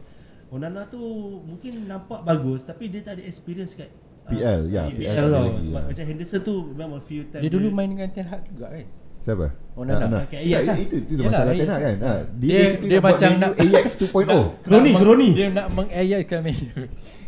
Onana 0.50 0.83
tu 0.86 1.00
mungkin 1.41 1.86
nampak 1.86 2.24
bagus 2.24 2.63
tapi 2.63 2.88
dia 2.88 3.00
tak 3.00 3.15
ada 3.15 3.24
experience 3.24 3.71
kat 3.71 3.88
ah, 4.25 4.29
PL, 4.29 4.59
ya, 4.67 4.83
PL 4.89 5.00
PL 5.00 5.27
tau. 5.29 5.45
lagi, 5.48 5.62
Sebab 5.65 5.79
ya. 5.79 5.88
macam 5.88 6.05
Henderson 6.05 6.41
tu 6.41 6.55
memang 6.69 6.98
a 6.98 7.05
few 7.05 7.21
times 7.25 7.43
dia 7.45 7.51
dulu 7.51 7.67
main 7.69 7.88
dengan 7.88 8.09
Ten 8.09 8.25
Hag 8.25 8.43
juga 8.48 8.67
kan. 8.69 8.88
Siapa? 9.29 9.48
Onana. 9.75 9.98
Onana. 10.01 10.17
Okay, 10.25 10.39
Ajax 10.43 10.63
lah. 10.65 10.77
Itu, 10.79 10.95
itu 10.98 11.13
Yelah, 11.15 11.25
masalah 11.29 11.51
Ajax 11.51 11.62
Ten 11.62 11.69
Hag 11.69 11.81
kan 11.81 11.95
ha. 12.00 12.12
Dia, 12.33 12.50
Dia- 12.50 12.74
dia 12.81 12.89
nak 12.89 13.00
buat 13.00 13.13
macam 13.13 13.31
nak- 13.38 13.53
AX 13.55 13.89
2.0 13.95 14.41
Kroni, 14.65 14.91
kroni. 14.91 15.29
Dia 15.31 15.48
nak 15.50 15.67
mengayatkan 15.71 16.39
Man 16.41 16.57
U. 16.57 16.81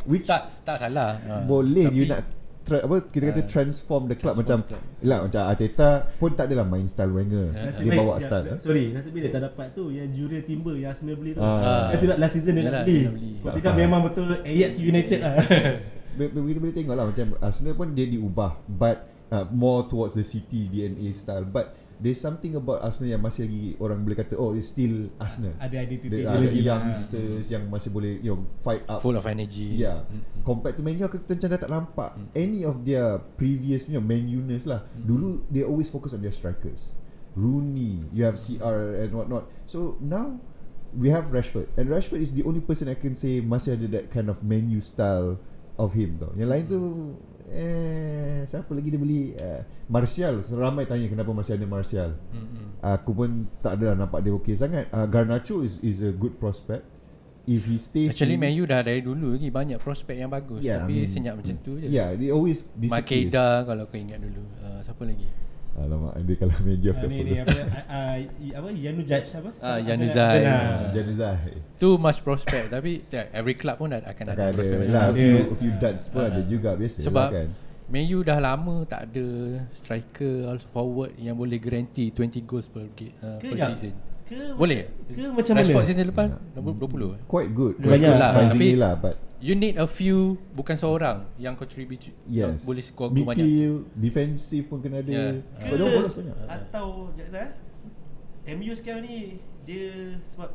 Which 0.03 0.25
tak 0.25 0.41
tak 0.61 0.75
salah. 0.77 1.09
Ha. 1.21 1.33
Boleh 1.43 1.85
Tapi- 1.85 1.95
you 1.95 2.05
nak 2.07 2.21
tra- 2.61 2.81
apa 2.81 2.95
kita 3.05 3.23
kata 3.27 3.39
Ah, 3.39 3.47
transform 3.47 4.01
the 4.03 4.15
club 4.15 4.33
transform 4.33 4.59
macam 4.59 4.59
club. 4.67 4.81
lah 5.01 5.17
macam 5.21 5.41
Arteta 5.43 5.89
pun 6.15 6.29
tak 6.31 6.45
adalah 6.47 6.65
main 6.65 6.83
style 6.83 7.09
Wenger. 7.09 7.47
Ya. 7.47 7.61
Nasib 7.63 7.79
Dia 7.79 7.91
baik- 7.91 7.99
bawa 8.01 8.13
ya, 8.13 8.21
style. 8.21 8.45
eh. 8.45 8.57
Sorry, 8.57 8.85
nasib 8.89 9.11
baik 9.11 9.21
dia 9.21 9.31
tak 9.31 9.43
dapat 9.43 9.67
tu 9.71 9.83
yang 9.89 10.07
Jurien 10.09 10.41
Timber 10.41 10.73
yang 10.75 10.89
Arsenal 10.89 11.15
beli 11.15 11.31
tu. 11.31 11.39
Ah. 11.39 11.93
Tu 11.93 12.05
nak 12.05 12.17
last 12.17 12.33
season 12.33 12.51
dia 12.51 12.63
nak 12.65 12.83
beli. 12.83 12.91
dia 12.91 13.05
nak 13.05 13.13
beli. 13.15 13.31
Tapi 13.39 13.59
kan 13.61 13.73
memang 13.75 13.99
betul 14.03 14.27
Ajax 14.41 14.71
United 14.77 15.19
lah. 15.21 15.33
Kita 16.11 16.37
boleh 16.59 16.75
tengok 16.75 16.91
lah 16.93 17.05
macam 17.07 17.25
Arsenal 17.39 17.73
pun 17.73 17.87
dia 17.91 18.03
diubah 18.03 18.59
but 18.67 18.97
uh, 19.29 19.47
more 19.47 19.87
towards 19.87 20.11
the 20.11 20.21
City 20.21 20.67
DNA 20.67 21.07
style 21.11 21.47
but 21.47 21.71
there's 22.01 22.17
something 22.17 22.57
about 22.57 22.81
Arsenal 22.81 23.13
yang 23.13 23.21
masih 23.21 23.45
lagi 23.45 23.77
orang 23.77 24.01
boleh 24.01 24.17
kata 24.17 24.33
oh 24.33 24.57
it's 24.57 24.73
still 24.73 25.07
Arsenal. 25.21 25.53
Ada 25.61 25.85
identity 25.85 26.25
ada 26.25 26.33
lagi 26.41 26.65
lah. 26.65 26.81
youngsters 26.81 27.45
yang 27.53 27.69
masih 27.69 27.93
boleh 27.93 28.17
you 28.25 28.33
know, 28.33 28.41
fight 28.65 28.81
up. 28.89 29.05
Full 29.05 29.13
of 29.13 29.29
energy. 29.29 29.77
Yeah. 29.77 30.01
Compared 30.41 30.75
to 30.75 30.81
Man 30.81 30.97
U 30.97 31.05
aku 31.05 31.21
macam 31.21 31.47
dah 31.53 31.59
tak 31.61 31.69
nampak 31.69 32.09
any 32.33 32.65
of 32.65 32.81
their 32.81 33.21
previous 33.37 33.85
you 33.85 34.01
know, 34.01 34.03
Man 34.03 34.25
U-ness 34.25 34.65
lah. 34.65 34.81
Dulu 34.97 35.45
they 35.53 35.61
always 35.61 35.93
focus 35.93 36.17
on 36.17 36.25
their 36.25 36.33
strikers. 36.33 36.97
Rooney, 37.37 38.03
you 38.11 38.27
have 38.27 38.35
CR 38.35 39.07
and 39.07 39.13
whatnot. 39.13 39.47
So 39.69 39.95
now 40.01 40.41
we 40.91 41.13
have 41.13 41.29
Rashford 41.29 41.69
and 41.77 41.87
Rashford 41.87 42.19
is 42.19 42.33
the 42.33 42.43
only 42.43 42.59
person 42.59 42.89
I 42.89 42.97
can 42.97 43.13
say 43.13 43.39
masih 43.39 43.77
ada 43.77 44.01
that 44.01 44.05
kind 44.09 44.27
of 44.27 44.41
Man 44.41 44.73
U 44.73 44.81
style 44.81 45.37
of 45.77 45.93
him 45.93 46.17
tau. 46.17 46.33
Yang 46.33 46.49
lain 46.49 46.63
tu 46.65 46.79
eh 47.49 48.39
siapa 48.43 48.69
lagi 48.71 48.89
dia 48.89 48.99
beli 48.99 49.33
uh, 49.35 49.61
Martial 49.87 50.37
ramai 50.53 50.85
tanya 50.85 51.07
kenapa 51.07 51.31
masih 51.31 51.57
ada 51.57 51.65
Martial. 51.65 52.13
Mm-mm. 52.29 52.77
Aku 52.81 53.11
pun 53.11 53.49
tak 53.59 53.77
adalah 53.77 53.97
nampak 53.97 54.21
dia 54.21 54.33
okey 54.35 54.53
sangat. 54.53 54.85
Uh, 54.89 55.05
Garnacho 55.05 55.61
is 55.61 55.81
is 55.81 56.01
a 56.01 56.11
good 56.11 56.37
prospect. 56.37 56.85
If 57.41 57.65
he 57.65 57.75
stays 57.75 58.13
Actually 58.13 58.37
in- 58.37 58.43
Man 58.45 58.53
U 58.53 58.69
dah 58.69 58.85
dari 58.85 59.01
dulu 59.01 59.33
lagi 59.33 59.49
banyak 59.49 59.81
prospek 59.81 60.13
yang 60.13 60.29
bagus 60.29 60.61
Yeah, 60.61 60.85
tapi 60.85 60.93
I 60.93 60.97
mean- 61.03 61.09
senyap 61.09 61.33
macam 61.41 61.57
tu 61.57 61.81
je. 61.81 61.89
Yeah, 61.89 62.13
they 62.13 62.29
always 62.29 62.69
disappear. 62.77 63.27
Makeda 63.33 63.65
kalau 63.65 63.89
kau 63.89 63.97
ingat 63.97 64.21
dulu. 64.21 64.45
Uh, 64.61 64.79
siapa 64.85 65.01
lagi? 65.01 65.25
Alamak, 65.73 66.13
dia 66.21 66.35
kalau 66.35 66.55
main 66.61 66.75
dia 66.75 66.89
Ah, 66.89 66.93
aku 66.93 66.99
tak 66.99 67.09
ni 67.09 67.17
ni 67.17 67.31
follow. 67.33 67.47
apa 67.63 67.79
ah, 67.89 68.15
apa 68.53 68.67
Yanu 68.75 69.01
Judge 69.01 69.29
apa? 69.31 69.49
Ah, 69.61 69.77
Yanu 69.79 70.07
Zai. 70.07 70.39
Ah. 70.43 70.83
Januzaj. 70.89 71.39
Too 71.77 71.95
much 71.95 72.19
prospect 72.19 72.65
tapi 72.69 72.91
yeah, 73.07 73.31
every 73.31 73.53
club 73.53 73.77
pun 73.77 73.89
ada, 73.89 74.03
akan 74.05 74.25
Akan 74.25 74.27
ada 74.29 74.43
ada 74.43 74.53
prospect 74.53 74.79
lah, 74.89 75.05
tu. 75.07 75.15
few, 75.15 75.31
Yeah. 75.31 75.47
a 75.47 75.57
few 75.57 75.71
duds 75.73 76.03
pun 76.07 76.19
Ah, 76.19 76.27
ada 76.27 76.37
ah. 76.37 76.45
juga 76.45 76.69
biasa 76.73 76.97
Sebab 77.01 77.23
lah 77.23 77.31
kan. 77.33 77.49
Man 77.87 78.05
U 78.05 78.19
dah 78.21 78.37
lama 78.37 78.75
tak 78.85 79.01
ada 79.05 79.27
striker 79.71 80.35
also 80.45 80.67
forward 80.69 81.11
yang 81.17 81.35
boleh 81.35 81.55
guarantee 81.57 82.07
20 82.09 82.39
goals 82.41 82.67
per, 82.67 82.87
uh, 82.87 83.35
Ke 83.37 83.47
per 83.47 83.55
yang- 83.57 83.71
season. 83.73 83.95
Ke 84.23 84.35
Boleh? 84.53 84.87
Ke 85.07 85.27
macam 85.29 85.53
Rashford 85.53 85.75
mana? 85.77 85.87
season 85.87 86.05
depan 86.05 86.27
nombor 86.53 86.73
20 86.77 87.09
eh? 87.09 87.21
Quite 87.25 87.49
good. 87.51 87.73
Banyak 87.77 87.91
Quite 88.05 88.15
lah, 88.17 88.29
surprisingly 88.29 88.63
tapi- 88.69 88.79
lah, 88.79 88.93
but 88.97 89.15
You 89.41 89.57
need 89.57 89.75
a 89.81 89.89
few 89.89 90.37
bukan 90.53 90.77
seorang 90.77 91.25
yang 91.41 91.57
contribute 91.57 92.13
yes. 92.29 92.61
boleh 92.61 92.85
score 92.85 93.09
banyak. 93.09 93.41
Midfield, 93.41 93.89
defensive 93.97 94.69
pun 94.69 94.77
kena 94.85 95.01
ada. 95.01 95.09
Yeah. 95.09 95.31
Sebab 95.65 95.75
dia 95.81 95.89
bolos 95.97 96.13
banyak. 96.13 96.35
Atau 96.45 96.87
jangan 97.17 97.49
eh 98.45 98.53
MU 98.53 98.73
sekarang 98.77 99.05
ni 99.05 99.41
dia 99.65 100.17
sebab 100.29 100.49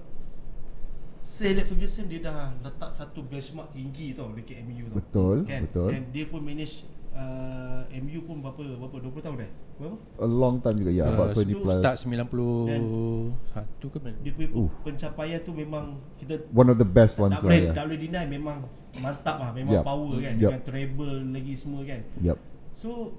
Sir 1.27 1.59
Alex 1.59 1.67
Ferguson 1.75 2.07
dia 2.07 2.23
dah 2.23 2.55
letak 2.63 2.95
satu 2.95 3.27
benchmark 3.27 3.75
tinggi 3.75 4.15
tau 4.15 4.31
dekat 4.31 4.63
MU 4.63 4.87
tau. 4.87 4.97
Betul, 5.03 5.37
kan? 5.43 5.67
betul. 5.67 5.89
Dan 5.91 6.03
dia 6.15 6.25
pun 6.31 6.39
manage 6.39 6.87
uh, 7.17 7.81
MU 7.97 8.21
pun 8.23 8.45
berapa 8.45 8.61
berapa 8.77 8.97
20 9.09 9.25
tahun 9.25 9.37
dah. 9.41 9.51
Berapa? 9.81 9.97
A 10.21 10.27
long 10.29 10.57
time 10.61 10.77
juga 10.79 10.93
ya, 10.93 11.05
Uh, 11.09 11.13
about 11.17 11.29
20 11.33 11.65
plus. 11.65 11.77
Start 11.81 11.97
91 11.99 13.89
ke 13.89 13.99
mana? 13.99 14.17
Dia 14.21 14.33
punya 14.33 14.49
Uh. 14.53 14.69
pencapaian 14.85 15.41
tu 15.41 15.53
memang 15.53 15.85
kita 16.17 16.45
One 16.53 16.69
of 16.69 16.77
the 16.77 16.89
best 16.89 17.17
ones 17.17 17.41
lah 17.41 17.51
tak 17.73 17.85
boleh 17.89 18.01
deny 18.01 18.25
memang 18.29 18.69
mantap 18.97 19.37
lah 19.41 19.51
memang 19.53 19.81
Yup. 19.81 19.85
power 19.85 20.15
kan 20.17 20.35
Yup. 20.37 20.51
dengan 20.53 20.63
treble 20.65 21.15
lagi 21.33 21.53
semua 21.57 21.83
kan. 21.85 22.01
Yep. 22.21 22.37
So 22.77 23.17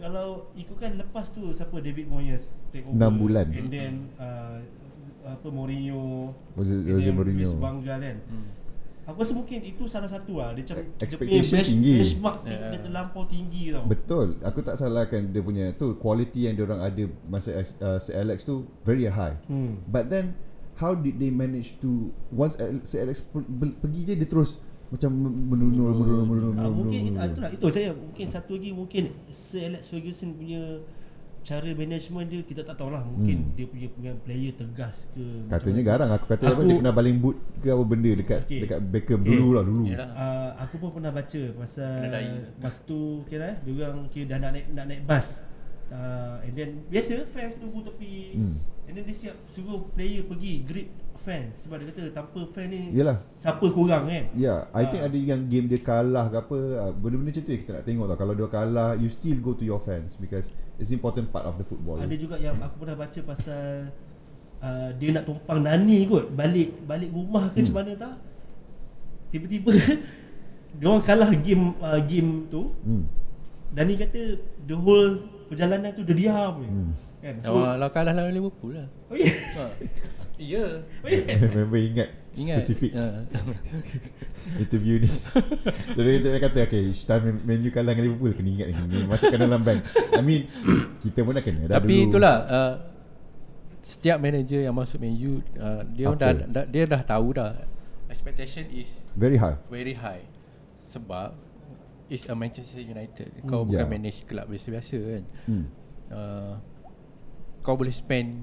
kalau 0.00 0.48
ikutkan 0.56 0.96
lepas 0.96 1.28
tu 1.30 1.44
siapa 1.52 1.76
David 1.78 2.08
Moyes 2.08 2.56
take 2.72 2.88
over 2.88 2.96
Enam 2.96 3.12
bulan. 3.20 3.46
and 3.52 3.68
then 3.68 3.92
uh, 4.16 4.58
apa 5.20 5.46
Mourinho 5.52 6.32
Jose, 6.56 6.72
Mourinho. 7.12 7.44
Luis 7.44 7.52
Van 7.60 7.78
Gaal 7.84 8.00
kan. 8.00 8.18
Hmm. 8.26 8.46
Aku 9.10 9.20
rasa 9.20 9.34
mungkin 9.34 9.58
itu 9.60 9.84
salah 9.84 10.06
satu 10.06 10.38
lah 10.38 10.50
Dia 10.50 10.62
macam 10.62 10.76
dia 10.76 10.86
punya 10.86 11.02
Expectation 11.02 11.58
tinggi. 11.66 11.96
Benchmark 12.00 12.36
Yeah. 12.42 12.70
dia 12.70 12.80
terlampau 12.80 13.22
tinggi 13.24 13.62
tau 13.70 13.84
Betul. 13.84 14.26
Aku 14.40 14.58
tak 14.60 14.74
salahkan 14.74 15.20
dia 15.26 15.40
punya 15.40 15.64
tu 15.72 15.94
quality 15.94 16.46
yang 16.46 16.54
dia 16.54 16.64
orang 16.64 16.80
ada 16.80 17.02
masa 17.26 17.50
uh, 17.56 17.96
Sir 17.96 18.18
Alex 18.18 18.42
tu 18.42 18.64
very 18.80 19.04
high. 19.04 19.36
hmm. 19.44 19.82
But 19.84 20.08
then 20.08 20.38
how 20.76 20.92
did 20.92 21.16
they 21.16 21.28
manage 21.28 21.76
to 21.78 22.08
once 22.30 22.54
Sir 22.82 23.04
Alex 23.04 23.20
pergi 23.76 24.00
je 24.02 24.14
dia 24.14 24.24
terus 24.24 24.56
macam 24.88 25.14
menurun 25.14 25.70
menurun 25.70 25.96
menurun 26.24 26.54
Ah, 26.56 26.66
menurun. 26.66 26.74
mungkin 26.82 27.00
itu, 27.06 27.18
itulah 27.20 27.50
itu 27.52 27.66
saya 27.68 27.90
mungkin 27.92 28.26
satu 28.26 28.50
lagi 28.54 28.70
mungkin 28.70 29.02
Sir 29.28 29.68
Alex 29.68 29.86
Ferguson 29.86 30.34
punya 30.34 30.82
cara 31.40 31.72
management 31.72 32.26
dia 32.26 32.40
kita 32.42 32.60
tak 32.62 32.76
tahulah 32.76 33.00
mungkin 33.00 33.38
Hmm. 33.42 33.52
dia 33.54 33.64
punya 33.64 33.88
dengan 33.90 34.16
player 34.20 34.52
tegas 34.52 35.08
ke 35.10 35.24
Katanya 35.48 35.82
garang 35.82 36.10
aku 36.12 36.26
kata 36.28 36.44
apa 36.46 36.52
Aku- 36.54 36.68
dia 36.68 36.76
pernah 36.76 36.92
baling 36.92 37.16
boot 37.16 37.36
ke 37.58 37.68
apa 37.68 37.82
benda 37.82 38.10
dekat 38.12 38.40
Okay. 38.44 38.60
dekat 38.62 38.78
Beckham 38.84 39.20
Okay. 39.20 39.28
dulu 39.32 39.48
lah 39.50 39.62
dulu. 39.62 39.82
Yalah. 39.88 40.08
Uh, 40.12 40.50
aku 40.58 40.74
pun 40.76 40.88
pernah 40.92 41.10
baca 41.10 41.42
pasal 41.56 42.12
masa 42.56 42.78
tu 42.84 42.98
kira 43.24 43.44
eh 43.46 43.56
dia 43.62 43.88
orang 43.88 44.06
kira 44.08 44.24
dah 44.26 44.38
nak 44.38 44.50
naik 44.52 44.66
nak 44.70 44.84
naik 44.86 45.02
bas. 45.02 45.48
Uh, 45.88 46.38
and 46.44 46.54
then 46.54 46.70
biasa 46.86 47.24
fans 47.26 47.56
tunggu 47.56 47.82
tepi. 47.82 48.36
Hmm. 48.36 48.54
And 48.86 48.92
then 48.94 49.04
dia 49.04 49.16
siap 49.16 49.36
suruh 49.48 49.90
player 49.90 50.22
pergi 50.22 50.62
greet 50.62 50.90
fans 51.20 51.52
sebab 51.62 51.76
dia 51.76 51.86
kata 51.88 52.02
tanpa 52.10 52.40
fan 52.44 52.66
ni 52.66 52.90
Yalah. 52.90 53.20
siapa 53.36 53.62
korang 53.68 54.04
kan. 54.04 54.24
Ya, 54.32 54.40
yeah, 54.40 54.58
I 54.72 54.88
think 54.88 55.04
Ah. 55.04 55.08
ada 55.08 55.16
yang 55.16 55.44
game 55.44 55.68
dia 55.68 55.78
kalah 55.78 56.26
ke 56.26 56.36
apa, 56.38 56.58
ah, 56.80 56.90
benda-benda 56.90 57.28
macam 57.28 57.42
tu 57.42 57.52
kita 57.52 57.70
nak 57.76 57.84
tengok 57.84 58.06
tau. 58.08 58.18
Kalau 58.18 58.32
dia 58.32 58.48
kalah, 58.48 58.90
you 58.94 59.06
still 59.06 59.36
go 59.38 59.52
to 59.52 59.62
your 59.62 59.76
fans 59.76 60.16
because 60.16 60.48
it's 60.76 60.88
important 60.88 61.28
part 61.28 61.44
of 61.44 61.54
the 61.54 61.64
football. 61.64 61.96
Ada 61.96 62.14
juga 62.14 62.36
yang 62.36 62.56
aku 62.56 62.80
pernah 62.80 62.96
baca 62.96 63.20
pasal 63.20 63.92
uh, 64.58 64.88
dia 64.96 65.08
nak 65.10 65.24
tumpang 65.24 65.60
Nani 65.60 66.04
kot 66.04 66.28
balik 66.30 66.80
balik 66.84 67.08
rumah 67.10 67.48
ke 67.48 67.60
Hmm. 67.60 67.68
macam 67.68 67.76
mana 67.76 67.92
tak. 67.94 68.14
Tiba-tiba 69.28 69.70
dia 70.80 70.86
orang 70.86 71.02
kalah 71.02 71.30
game 71.36 71.76
uh, 71.78 72.00
game 72.00 72.48
tu 72.48 72.72
Hmm. 72.80 73.04
Dani 73.70 73.94
kata 73.94 74.34
the 74.64 74.74
whole 74.74 75.20
perjalanan 75.46 75.92
tu 75.92 76.02
dia 76.02 76.16
diam. 76.16 76.58
Hmm. 76.58 76.90
Kan? 77.20 77.34
So, 77.38 77.54
oh, 77.54 77.74
lah 77.74 77.86
kalah 77.88 78.10
lawan 78.10 78.32
Liverpool 78.32 78.72
lah. 78.74 78.88
oh 79.06 79.14
yeah. 79.14 79.36
Ha. 79.58 79.64
Ya. 80.40 80.80
Oh 81.04 81.08
yeah. 81.12 81.36
Member 81.52 81.76
ingat, 81.76 82.08
Ingat. 82.32 82.56
Spesifik 82.58 82.96
Ha. 82.96 83.28
interview 84.62 84.96
ni 84.96 85.10
Jadi 85.92 86.10
dia 86.18 86.40
kata 86.40 86.58
Okay 86.64 86.88
each 86.88 87.04
time 87.04 87.42
Man 87.42 87.60
U 87.60 87.68
kalah 87.68 87.92
dengan 87.92 88.08
Liverpool 88.08 88.32
Kena 88.32 88.50
ingat 88.50 88.66
ni 88.88 89.04
Masukkan 89.04 89.36
dalam 89.36 89.60
bank 89.60 89.84
I 90.10 90.22
mean 90.22 90.48
Kita 91.02 91.20
pun 91.20 91.34
dah 91.34 91.42
kena 91.42 91.66
dah 91.66 91.76
Tapi 91.76 91.92
dulu. 91.92 92.06
itulah 92.08 92.36
uh, 92.42 92.74
setiap 93.80 94.16
manager 94.16 94.60
yang 94.60 94.72
masuk 94.72 94.96
Man 94.98 95.12
U 95.14 95.40
uh, 95.54 95.82
dia 95.86 96.06
dah, 96.08 96.30
After. 96.30 96.34
dah 96.46 96.64
dia 96.64 96.84
dah 96.86 97.02
tahu 97.02 97.26
dah 97.34 97.52
expectation 98.06 98.64
is 98.70 98.88
Very 99.12 99.36
high 99.36 99.60
very 99.66 99.92
high 99.92 100.24
sebab 100.80 101.36
is 102.06 102.26
a 102.26 102.34
Manchester 102.34 102.82
United. 102.82 103.30
Kau 103.44 103.62
bukan 103.62 103.80
Yeah. 103.80 103.86
manage 103.86 104.26
kelab 104.26 104.46
biasa-biasa 104.46 104.98
kan. 104.98 105.24
hmm. 105.46 105.64
Uh, 106.08 106.58
kau 107.60 107.74
boleh 107.74 107.94
spend 107.94 108.42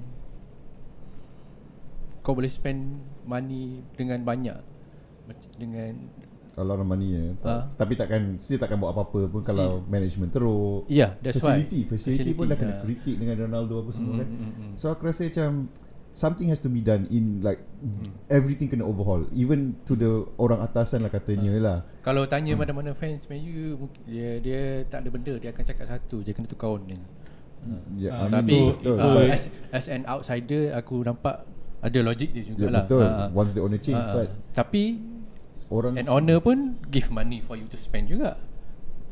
kau 2.27 2.35
boleh 2.35 2.51
spend 2.51 2.83
money 3.23 3.79
dengan 3.95 4.19
banyak 4.21 4.59
Mac- 5.23 5.55
dengan 5.55 5.95
A 6.51 6.65
lot 6.65 6.75
of 6.75 6.83
money 6.83 7.13
ya. 7.13 7.37
Ah. 7.45 7.69
Tapi 7.71 7.93
takkan 7.93 8.33
Still 8.35 8.57
takkan 8.57 8.75
buat 8.75 8.89
apa-apa 8.89 9.29
pun 9.29 9.45
Kalau 9.45 9.85
management 9.85 10.33
teruk 10.33 10.89
yeah 10.89 11.13
that's 11.17 11.37
facility, 11.37 11.85
why 11.85 11.91
facility 11.93 12.31
pun 12.33 12.49
dah 12.49 12.57
kena 12.57 12.73
ah. 12.73 12.81
kritik 12.81 13.15
dengan 13.15 13.37
Ronaldo 13.39 13.79
apa 13.79 13.91
semua 13.91 14.11
Mm, 14.11 14.19
kan. 14.19 14.27
mm, 14.27 14.51
mm. 14.51 14.71
So 14.73 14.89
aku 14.89 15.05
rasa 15.05 15.23
macam 15.23 15.69
something 16.09 16.49
has 16.49 16.57
to 16.57 16.67
be 16.67 16.81
done 16.81 17.05
in 17.07 17.39
like 17.39 17.61
Mm. 17.77 18.09
everything 18.27 18.67
kena 18.67 18.81
overhaul 18.81 19.29
even 19.31 19.77
to 19.85 19.93
the 19.93 20.09
orang 20.35 20.57
atasan 20.59 20.99
lah 20.99 21.13
katanya 21.13 21.53
Ah. 21.53 21.61
lah. 21.61 21.77
Kalau 22.01 22.25
tanya 22.25 22.57
mana-mana 22.57 22.91
fans 22.91 23.29
Man 23.29 23.37
U 23.39 23.85
dia 24.03 24.41
dia 24.41 24.61
tak 24.83 25.05
ada 25.05 25.09
benda 25.09 25.37
dia 25.37 25.53
akan 25.53 25.61
cakap 25.63 25.85
satu 25.87 26.19
dia 26.19 26.33
kena 26.33 26.49
tukar 26.49 26.73
owner. 26.73 26.97
Ya, 27.93 28.13
Ah, 28.15 28.25
I 28.25 28.33
mean, 28.33 28.33
Tapi 28.33 28.57
betul, 28.71 28.95
uh, 28.95 29.27
as 29.27 29.43
as 29.69 29.85
an 29.87 30.05
outsider 30.05 30.73
aku 30.73 31.01
nampak 31.01 31.45
ada 31.87 31.99
logik 32.01 32.29
dia 32.29 32.39
ya, 32.39 32.43
jugalah. 32.49 32.83
betul. 32.83 33.01
Ah. 33.01 33.27
Once 33.31 33.51
the 33.51 33.61
owner 33.61 33.77
change 33.77 33.97
Ah, 33.97 34.05
ah. 34.05 34.15
but 34.17 34.27
tapi 34.53 34.83
orang 35.67 35.93
an 35.95 36.07
owner 36.07 36.37
pun 36.37 36.57
give 36.87 37.07
money 37.09 37.39
for 37.39 37.53
you 37.53 37.65
to 37.65 37.75
spend 37.75 38.07
juga. 38.07 38.35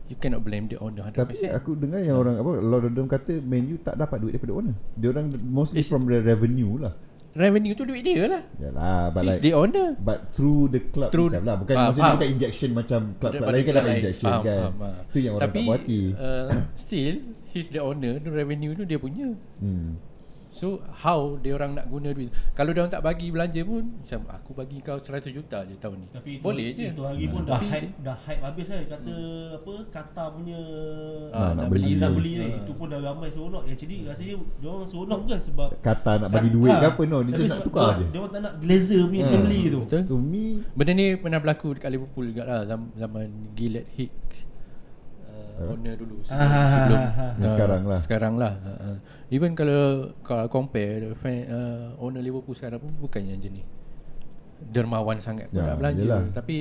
You 0.05 0.13
cannot 0.15 0.41
blame 0.41 0.67
the 0.67 0.77
owner 0.77 1.01
100%. 1.03 1.17
Tapi 1.17 1.35
aku 1.49 1.73
dengar 1.73 1.97
yang 1.99 2.15
orang 2.15 2.37
apa 2.37 2.51
lot 2.59 2.83
of 2.83 2.93
them 2.93 3.07
kata 3.07 3.41
Man 3.41 3.65
U 3.67 3.79
tak 3.79 3.95
dapat 3.95 4.21
duit 4.21 4.37
daripada 4.37 4.53
owner. 4.53 4.75
Dia 4.93 5.09
orang 5.09 5.25
mostly 5.41 5.79
Is- 5.79 5.87
from 5.87 6.05
the 6.05 6.19
revenue 6.19 6.77
lah. 6.77 6.93
revenue 7.35 7.73
tu 7.73 7.83
duit 7.83 7.99
dia 7.99 8.29
lah. 8.29 8.41
Yalah, 8.55 9.11
but 9.11 9.21
He's 9.21 9.29
like 9.33 9.43
the 9.43 9.53
owner. 9.53 9.87
But 9.97 10.31
through 10.31 10.69
the 10.69 10.87
club 10.87 11.09
Through- 11.09 11.27
itself 11.27 11.43
lah 11.43 11.55
Bukan 11.57 11.73
Faham, 11.73 11.85
maksudnya 11.85 12.05
faham. 12.05 12.15
bukan 12.15 12.29
injection 12.31 12.69
Macam 12.71 12.99
club-club 13.17 13.43
lain 13.49 13.59
kan 13.59 13.73
dapat 13.73 13.83
lain. 13.83 13.97
injection 13.97 14.27
Faham, 14.29 14.41
kan 14.41 14.55
faham, 14.61 14.73
faham. 14.79 15.03
Itu 15.03 15.17
yang 15.19 15.33
orang 15.33 15.43
Tapi, 15.43 15.57
tak 15.57 15.65
puas 15.65 15.75
hati 15.75 16.01
uh, 16.15 16.47
still 16.77 17.15
he's 17.49 17.67
the 17.67 17.81
owner, 17.81 18.13
the 18.17 18.31
revenue 18.31 18.71
tu 18.71 18.83
dia 18.85 18.95
punya. 18.95 19.27
hmm. 19.59 19.89
So 20.55 20.67
how 20.95 21.35
dia 21.35 21.51
orang 21.51 21.75
nak 21.75 21.85
guna 21.85 22.09
duit 22.09 22.31
Kalau 22.51 22.71
dia 22.71 22.79
orang 22.79 22.89
tak 22.89 23.03
bagi 23.03 23.27
belanja 23.27 23.59
pun 23.61 23.91
Macam 23.93 24.23
aku 24.25 24.51
bagi 24.51 24.79
kau 24.79 24.95
100 24.95 25.27
juta 25.29 25.61
je 25.61 25.75
tahun 25.75 25.99
ni 25.99 26.07
Tapi 26.09 26.29
itu, 26.31 26.41
Boleh 26.41 26.67
je 26.71 26.85
Itu 26.89 27.03
hari 27.03 27.27
pun 27.27 27.43
Ah, 27.43 27.47
dah 27.49 27.61
hype 27.61 27.91
dah 27.99 28.17
hype 28.17 28.39
habis 28.41 28.65
kan 28.65 28.79
kata 28.87 29.15
apa 29.53 29.73
Qatar 29.91 30.27
punya 30.31 30.59
Ah, 31.29 31.51
nak 31.51 31.55
nak 31.57 31.67
beli 31.67 31.83
beli 31.85 31.91
nak 31.97 32.07
tu. 32.07 32.15
beli. 32.17 32.31
Ah. 32.37 32.47
Itu 32.55 32.71
pun 32.71 32.87
dah 32.87 32.99
ramai 33.03 33.27
seronok. 33.27 33.63
Actually 33.67 33.97
rasanya 34.01 34.33
dia 34.55 34.69
orang 34.69 34.87
seronok 34.87 35.19
bukan 35.21 35.39
sebab 35.43 35.69
Kata 35.77 36.11
nak 36.17 36.29
bagi 36.31 36.47
Ka- 36.47 36.55
duit 36.55 36.71
ah, 36.71 36.79
ke 36.79 36.87
apa 36.87 37.01
no 37.03 37.17
Dia 37.19 37.33
just 37.33 37.51
nak 37.51 37.59
tukar 37.61 37.83
dia- 37.85 37.97
je 37.97 38.05
Dia 38.07 38.19
orang 38.21 38.31
tak 38.31 38.41
nak 38.41 38.53
glazer 38.57 39.01
punya 39.05 39.23
family 39.27 39.59
tu. 39.67 39.79
Betul 39.83 40.01
To 40.05 40.15
me 40.17 40.45
Benda 40.71 40.91
ni 40.93 41.05
pernah 41.15 41.37
berlaku 41.37 41.67
dekat 41.75 41.89
Liverpool 41.91 42.25
juga 42.25 42.43
lah 42.43 42.61
Zaman, 42.65 42.87
zaman 42.95 43.25
Gillett 43.51 43.91
Hicks 43.91 44.54
uh, 45.55 45.71
Owner 45.71 45.95
dulu 45.95 46.19
Sebelum, 46.21 46.45
Ah, 46.45 46.67
sebelum 46.69 46.99
ah. 46.99 47.31
Yang 47.35 47.51
sekarang 47.51 47.81
lah. 47.83 47.99
Sekarang 47.99 48.33
lah 48.35 48.53
uh, 48.57 48.71
uh. 48.85 48.97
Even 49.27 49.51
kalau 49.51 49.81
Kalau 50.21 50.45
compare 50.47 51.15
fan, 51.15 51.47
uh, 51.47 51.95
Owner 51.97 52.19
Liverpool 52.19 52.53
sekarang 52.53 52.77
pun 52.77 52.91
Bukan 52.95 53.21
yang 53.23 53.39
jenis 53.39 53.65
Dermawan 54.61 55.19
sangat 55.19 55.49
pun 55.49 55.59
Ya, 55.59 55.67
nak 55.69 55.77
belanja 55.77 56.01
yelah. 56.01 56.21
Tapi 56.31 56.55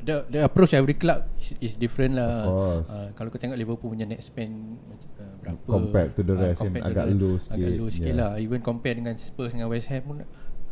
the, 0.00 0.16
the 0.28 0.40
approach 0.42 0.72
every 0.72 0.94
club 0.94 1.26
is, 1.36 1.52
is 1.60 1.72
different 1.74 2.14
lah 2.14 2.46
uh, 2.46 3.08
Kalau 3.12 3.28
kau 3.28 3.38
tengok 3.38 3.54
Liverpool 3.54 3.90
punya 3.90 4.04
net 4.04 4.20
spend 4.20 4.78
uh, 5.18 5.34
Berapa 5.38 5.60
Compared 5.66 6.10
to 6.14 6.22
the 6.22 6.34
Ah, 6.34 6.42
rest 6.50 6.60
to 6.60 6.70
agak 6.70 7.06
low 7.12 7.34
Agak 7.34 7.42
sikit, 7.60 7.72
low 7.74 7.88
sikit 7.88 8.10
yeah. 8.10 8.20
lah 8.20 8.30
Even 8.38 8.60
compare 8.60 8.94
dengan 8.94 9.14
Spurs 9.16 9.52
dengan 9.52 9.68
West 9.68 9.90
Ham 9.90 10.02
pun 10.04 10.18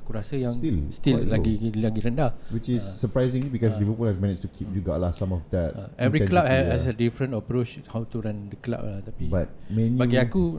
Aku 0.03 0.11
rasa 0.19 0.35
yang 0.35 0.51
Still 0.59 0.91
Still, 0.91 1.23
lagi 1.31 1.63
lagi 1.79 2.01
rendah. 2.03 2.35
Which 2.51 2.69
is 2.75 2.83
surprising 2.83 3.47
Because 3.55 3.79
Liverpool 3.79 4.11
has 4.11 4.19
managed 4.19 4.43
to 4.43 4.51
keep 4.51 4.67
jugalah 4.75 5.15
Some 5.15 5.31
of 5.31 5.47
that 5.55 5.71
Uh, 5.73 5.89
every 5.95 6.27
club 6.27 6.45
has, 6.51 6.67
has 6.67 6.85
lah. 6.91 6.93
a 6.93 6.95
different 6.99 7.33
approach 7.39 7.79
how 7.95 8.03
to 8.03 8.17
run 8.19 8.51
the 8.51 8.59
club 8.59 8.83
lah 8.83 8.99
tapi 8.99 9.31
But 9.31 9.49
Man 9.71 9.95
U 9.95 9.99
bagi 10.03 10.19
aku 10.19 10.59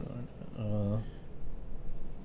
uh, 0.56 0.96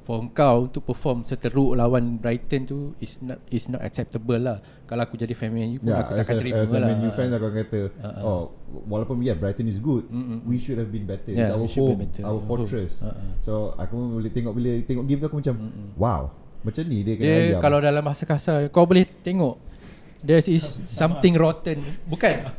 for 0.10 0.26
kau 0.34 0.66
untuk 0.66 0.90
perform 0.90 1.22
seteruk 1.22 1.78
lawan 1.78 2.18
Brighton 2.18 2.66
tu 2.66 2.98
is 2.98 3.22
not 3.22 3.38
is 3.54 3.70
not 3.70 3.86
acceptable 3.86 4.42
lah. 4.42 4.58
Kalau 4.90 5.06
aku 5.06 5.22
jadi 5.22 5.38
fan 5.38 5.54
Man 5.54 5.78
Yeah, 5.78 6.02
aku 6.02 6.18
as 6.18 6.26
takkan 6.26 6.42
terima 6.42 6.66
as 6.66 6.74
a 6.74 6.82
lah 6.82 6.90
Man 6.90 7.06
U 7.06 7.10
fan 7.14 7.30
aku 7.30 7.46
akan 7.46 7.58
kata 7.62 7.80
uh. 8.02 8.22
Oh 8.26 8.42
Walaupun 8.90 9.22
yeah 9.22 9.38
Brighton 9.38 9.70
is 9.70 9.78
good 9.78 10.10
We 10.50 10.58
should 10.58 10.82
have 10.82 10.90
been 10.90 11.06
better. 11.06 11.30
It's 11.30 11.38
Yeah, 11.38 11.54
our 11.54 11.70
should 11.70 11.86
be 11.86 11.94
home 11.94 12.02
better. 12.10 12.24
Our 12.26 12.42
fortress. 12.42 13.06
Uh, 13.06 13.14
uh. 13.14 13.38
So 13.44 13.78
aku 13.78 14.18
boleh 14.18 14.34
tengok 14.34 14.58
Bila 14.58 14.82
tengok 14.82 15.06
game 15.06 15.20
tu 15.22 15.26
aku 15.30 15.38
macam 15.46 15.56
Wow 15.94 16.34
Macam 16.60 16.84
ni 16.86 16.98
dia 17.02 17.14
kena 17.16 17.24
dia 17.24 17.36
ayam 17.56 17.60
kalau 17.60 17.80
dalam 17.80 18.02
bahasa 18.02 18.24
kasar 18.24 18.68
kau 18.68 18.84
boleh 18.84 19.08
tengok 19.24 19.56
there 20.20 20.44
is 20.44 20.84
something 20.84 21.32
rotten 21.34 21.80
bukan 22.04 22.52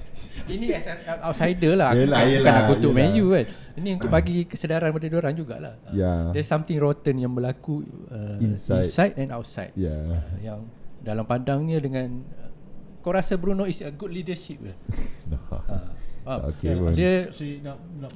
ini 0.48 0.72
as 0.72 0.88
outsider 1.22 1.76
lah 1.76 1.92
aku, 1.92 2.00
Yelah, 2.00 2.16
bukan, 2.16 2.24
bukan 2.24 2.40
yelah, 2.40 2.52
nak 2.56 2.64
kutuk 2.66 2.90
yelah. 2.90 3.06
Man 3.06 3.20
U 3.20 3.26
kan 3.30 3.46
ini 3.76 3.88
untuk 3.94 4.10
bagi 4.10 4.36
kesedaran 4.44 4.90
pada 4.90 5.06
diorang 5.06 5.34
jugalah 5.34 5.74
Uh, 5.84 5.92
Yeah. 5.92 6.32
there's 6.32 6.48
something 6.48 6.74
rotten 6.76 7.20
yang 7.20 7.30
berlaku 7.30 7.84
uh, 8.08 8.40
Inside. 8.40 8.84
inside 8.84 9.12
and 9.16 9.30
outside 9.30 9.70
Yeah 9.76 10.00
Uh, 10.00 10.24
yang 10.40 10.60
dalam 11.00 11.24
pandangnya 11.24 11.78
dengan 11.78 12.24
uh, 12.34 12.48
kau 13.00 13.12
rasa 13.12 13.36
Bruno 13.36 13.64
is 13.64 13.80
a 13.80 13.92
good 13.92 14.10
leadership 14.10 14.58
ke? 14.58 14.72
no. 15.30 15.36
Ha, 15.60 15.76
faham? 16.30 16.40
Okay 16.48 16.70
pun 16.72 16.90
Dia 16.92 17.12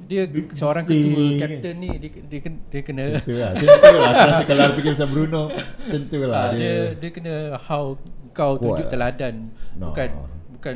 dia 0.05 0.21
big 0.25 0.45
seorang 0.51 0.83
ketua 0.83 1.11
kan. 1.11 1.39
captain 1.41 1.75
ni 1.75 1.89
dia 1.97 2.09
dia 2.23 2.39
kena, 2.39 2.57
dia 2.65 2.81
kena 2.81 3.03
Macam 3.05 3.21
tu 3.21 3.35
lah 3.35 3.49
Macam 3.51 3.67
tu 3.67 3.97
lah 3.97 4.09
Aku 4.09 4.23
rasa 4.25 4.43
kalau 4.45 4.63
fikir 4.73 4.91
pasal 4.91 5.07
Bruno 5.07 5.43
Macam 5.51 6.01
tu 6.01 6.17
lah 6.21 6.39
ah, 6.39 6.49
dia 6.49 6.63
dia 6.63 6.75
dia 6.97 7.09
kena 7.11 7.33
how 7.59 7.83
kau 8.31 8.55
tunjuk 8.55 8.87
teladan 8.87 9.35
No. 9.73 9.91
bukan 9.91 10.07
bukan 10.49 10.75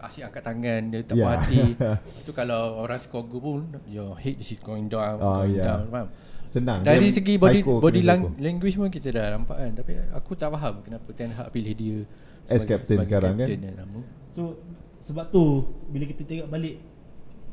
asyik 0.00 0.22
angkat 0.24 0.42
tangan 0.44 0.82
dia 0.88 1.00
tak 1.00 1.14
Yeah. 1.14 1.24
puas 1.24 1.38
hati 1.40 1.62
itu 2.22 2.30
kalau 2.32 2.60
orang 2.80 2.98
gol 3.04 3.26
pun 3.34 3.62
your 3.84 4.14
head 4.14 4.34
is 4.36 4.50
going 4.56 4.86
down 4.86 5.14
Oh, 5.16 5.42
going 5.42 5.54
yeah. 5.54 5.66
down 5.68 5.86
faham 5.88 6.08
Senang 6.44 6.82
dari 6.82 7.06
Dia 7.06 7.14
segi 7.14 7.34
body 7.36 7.60
psycho, 7.60 7.72
body 7.78 8.02
lang- 8.02 8.26
psycho. 8.28 8.38
language 8.40 8.76
pun 8.76 8.88
kita 8.88 9.08
dah 9.10 9.26
nampak 9.32 9.56
kan 9.56 9.72
tapi 9.72 9.92
aku 10.10 10.30
tak 10.34 10.50
faham 10.50 10.74
kenapa 10.80 11.08
Ten 11.12 11.30
Hag 11.32 11.48
pilih 11.48 11.72
dia 11.72 11.98
As 12.44 12.62
captain 12.62 12.98
sekarang 13.00 13.34
kan? 13.34 13.46
captain 13.46 13.60
yang 13.62 13.76
lama. 13.76 14.00
So 14.28 14.58
sebab 15.02 15.24
tu 15.28 15.42
bila 15.88 16.06
kita 16.06 16.22
tengok 16.22 16.48
balik 16.48 16.78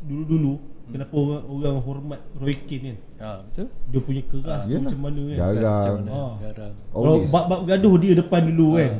dulu-dulu 0.01 0.55
Hmm. 0.55 0.95
kenapa 0.95 1.13
orang, 1.13 1.43
orang 1.45 1.75
hormat 1.83 2.19
Roy 2.35 2.55
Keane 2.63 2.81
kan. 2.87 2.97
ha 3.19 3.29
betul 3.43 3.67
Dia 3.85 3.99
punya 3.99 4.21
keras 4.23 4.61
tu 4.63 4.71
Yelah. 4.71 4.81
macam 4.83 4.99
mana 4.99 5.21
kan. 5.23 5.37
Garang. 5.37 5.59
macam 5.59 5.93
mana 5.99 6.11
Ah. 6.11 6.31
garang 6.39 6.73
Kalau 6.89 7.13
bab-bab 7.27 7.61
gaduh 7.63 7.95
dia 7.95 8.13
depan 8.15 8.41
dulu 8.43 8.67
Ah. 8.67 8.77
kan. 8.79 8.93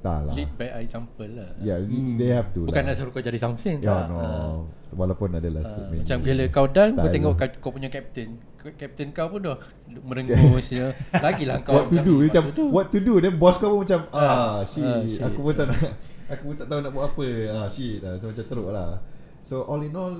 Tak 0.00 0.18
lah 0.22 0.32
lead 0.32 0.50
by 0.54 0.68
example 0.78 1.28
lah 1.30 1.48
Yeah 1.58 1.76
they 2.14 2.28
have 2.30 2.48
to 2.50 2.60
bukan 2.62 2.76
lah. 2.78 2.86
nak 2.86 2.94
suruh 2.94 3.08
kau 3.10 3.20
jadi 3.20 3.36
something 3.36 3.76
Ya 3.80 3.88
tak 3.90 4.04
no 4.06 4.16
Ah. 4.16 4.56
Walaupun 4.94 5.28
adalah 5.34 5.60
Ah, 5.60 5.66
sikit 5.66 5.84
macam 5.98 6.18
bila 6.22 6.42
kau 6.46 6.66
down 6.68 6.90
Kau 6.90 6.96
style 6.98 7.12
tengok 7.12 7.32
lah. 7.34 7.48
kau, 7.54 7.70
punya 7.70 7.88
captain 7.90 8.28
Captain 8.72 9.08
kau 9.10 9.26
pun 9.28 9.40
dah 9.42 9.56
Merengus 10.00 10.66
ya. 10.70 10.88
Lagilah 11.12 11.58
kau 11.66 11.72
What 11.74 11.84
to 11.86 11.98
do 12.00 12.14
Macam 12.22 12.42
what 12.44 12.54
to 12.54 12.54
do. 12.54 12.64
What 12.70 12.86
to 12.88 12.98
do 13.02 13.14
Then 13.18 13.34
boss 13.34 13.56
kau 13.56 13.68
pun 13.70 13.80
macam 13.82 14.00
Ah 14.08 14.62
shit 14.62 14.80
Ah, 14.80 15.02
shit. 15.02 15.20
Aku 15.20 15.40
pun 15.42 15.52
tak 15.52 15.68
nak 15.68 15.80
Aku 16.26 16.42
pun 16.46 16.56
tak 16.56 16.66
tahu 16.66 16.80
nak 16.80 16.90
buat 16.90 17.04
apa. 17.10 17.26
Ah 17.52 17.66
shit 17.66 18.00
lah. 18.00 18.16
So 18.16 18.28
macam 18.28 18.44
teruk 18.44 18.68
lah. 18.70 19.00
So 19.40 19.60
all 19.62 19.80
in 19.80 19.92
all 19.92 20.16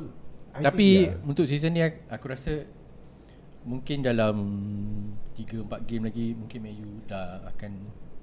I 0.52 0.62
Tapi 0.62 0.86
think, 1.00 1.08
yeah. 1.10 1.26
untuk 1.26 1.46
season 1.46 1.72
ni 1.72 1.80
aku- 1.80 2.04
Aku 2.06 2.24
rasa 2.28 2.62
Mungkin 3.64 4.04
dalam 4.04 4.36
3-4 5.32 5.66
game 5.82 6.04
lagi 6.04 6.26
Mungkin 6.30 6.58
MU 6.62 7.02
dah 7.04 7.42
akan 7.48 7.72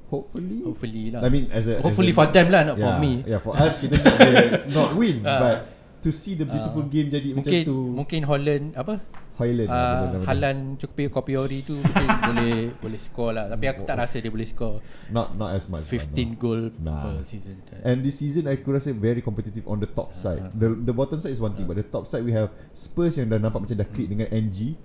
Hopefully. 0.08 0.62
Hopefully 0.62 1.04
lah. 1.10 1.20
I 1.20 1.30
mean 1.30 1.50
as 1.50 1.66
a 1.66 1.82
Hopefully 1.82 2.12
as 2.12 2.16
a, 2.16 2.20
for 2.22 2.28
them 2.30 2.48
lah 2.48 2.62
Not 2.64 2.78
yeah, 2.78 2.86
for 2.86 2.94
me. 3.00 3.12
Yeah 3.26 3.42
for 3.42 3.54
us 3.58 3.76
Kita 3.76 3.98
not 4.78 4.94
win 4.94 5.26
Ah. 5.26 5.40
But 5.40 5.58
To 6.02 6.10
see 6.10 6.34
the 6.34 6.46
beautiful 6.46 6.86
game 6.86 7.10
Jadi 7.10 7.34
macam 7.34 7.50
Mungkin 7.50 7.62
tu. 7.66 7.78
Mungkin 7.92 8.22
Holland 8.24 8.66
Apa 8.78 9.02
Highland 9.36 9.70
lah, 9.70 10.18
uh. 10.18 10.26
Halan 10.28 10.58
Cukupi 10.76 11.08
Kopiori 11.08 11.60
tu 11.64 11.76
boleh 12.28 12.76
Boleh 12.78 13.00
score 13.00 13.32
lah 13.36 13.46
Tapi 13.52 13.66
aku 13.72 13.84
tak 13.84 14.00
rasa 14.00 14.20
dia 14.20 14.32
boleh 14.32 14.48
score 14.48 14.84
Not 15.12 15.36
not 15.36 15.56
as 15.56 15.68
much 15.72 15.88
15 15.88 16.36
goal 16.36 16.72
Nah. 16.80 17.20
per 17.20 17.24
season 17.24 17.60
And 17.82 18.04
this 18.04 18.20
season 18.20 18.46
aku 18.48 18.72
rasa 18.76 18.92
very 18.94 19.20
competitive 19.24 19.66
on 19.66 19.82
the 19.82 19.90
top 19.90 20.14
side. 20.14 20.54
The 20.54 20.72
the 20.76 20.94
bottom 20.94 21.18
side 21.18 21.34
is 21.34 21.42
one 21.42 21.58
thing, 21.58 21.66
but 21.66 21.80
the 21.80 21.88
top 21.88 22.06
side 22.06 22.22
we 22.22 22.30
have 22.36 22.54
Spurs 22.76 23.18
yang 23.18 23.32
dah 23.32 23.42
nampak 23.42 23.66
macam 23.66 23.76
dah 23.82 23.88
click 23.90 24.08
dengan 24.12 24.30
NG. 24.30 24.78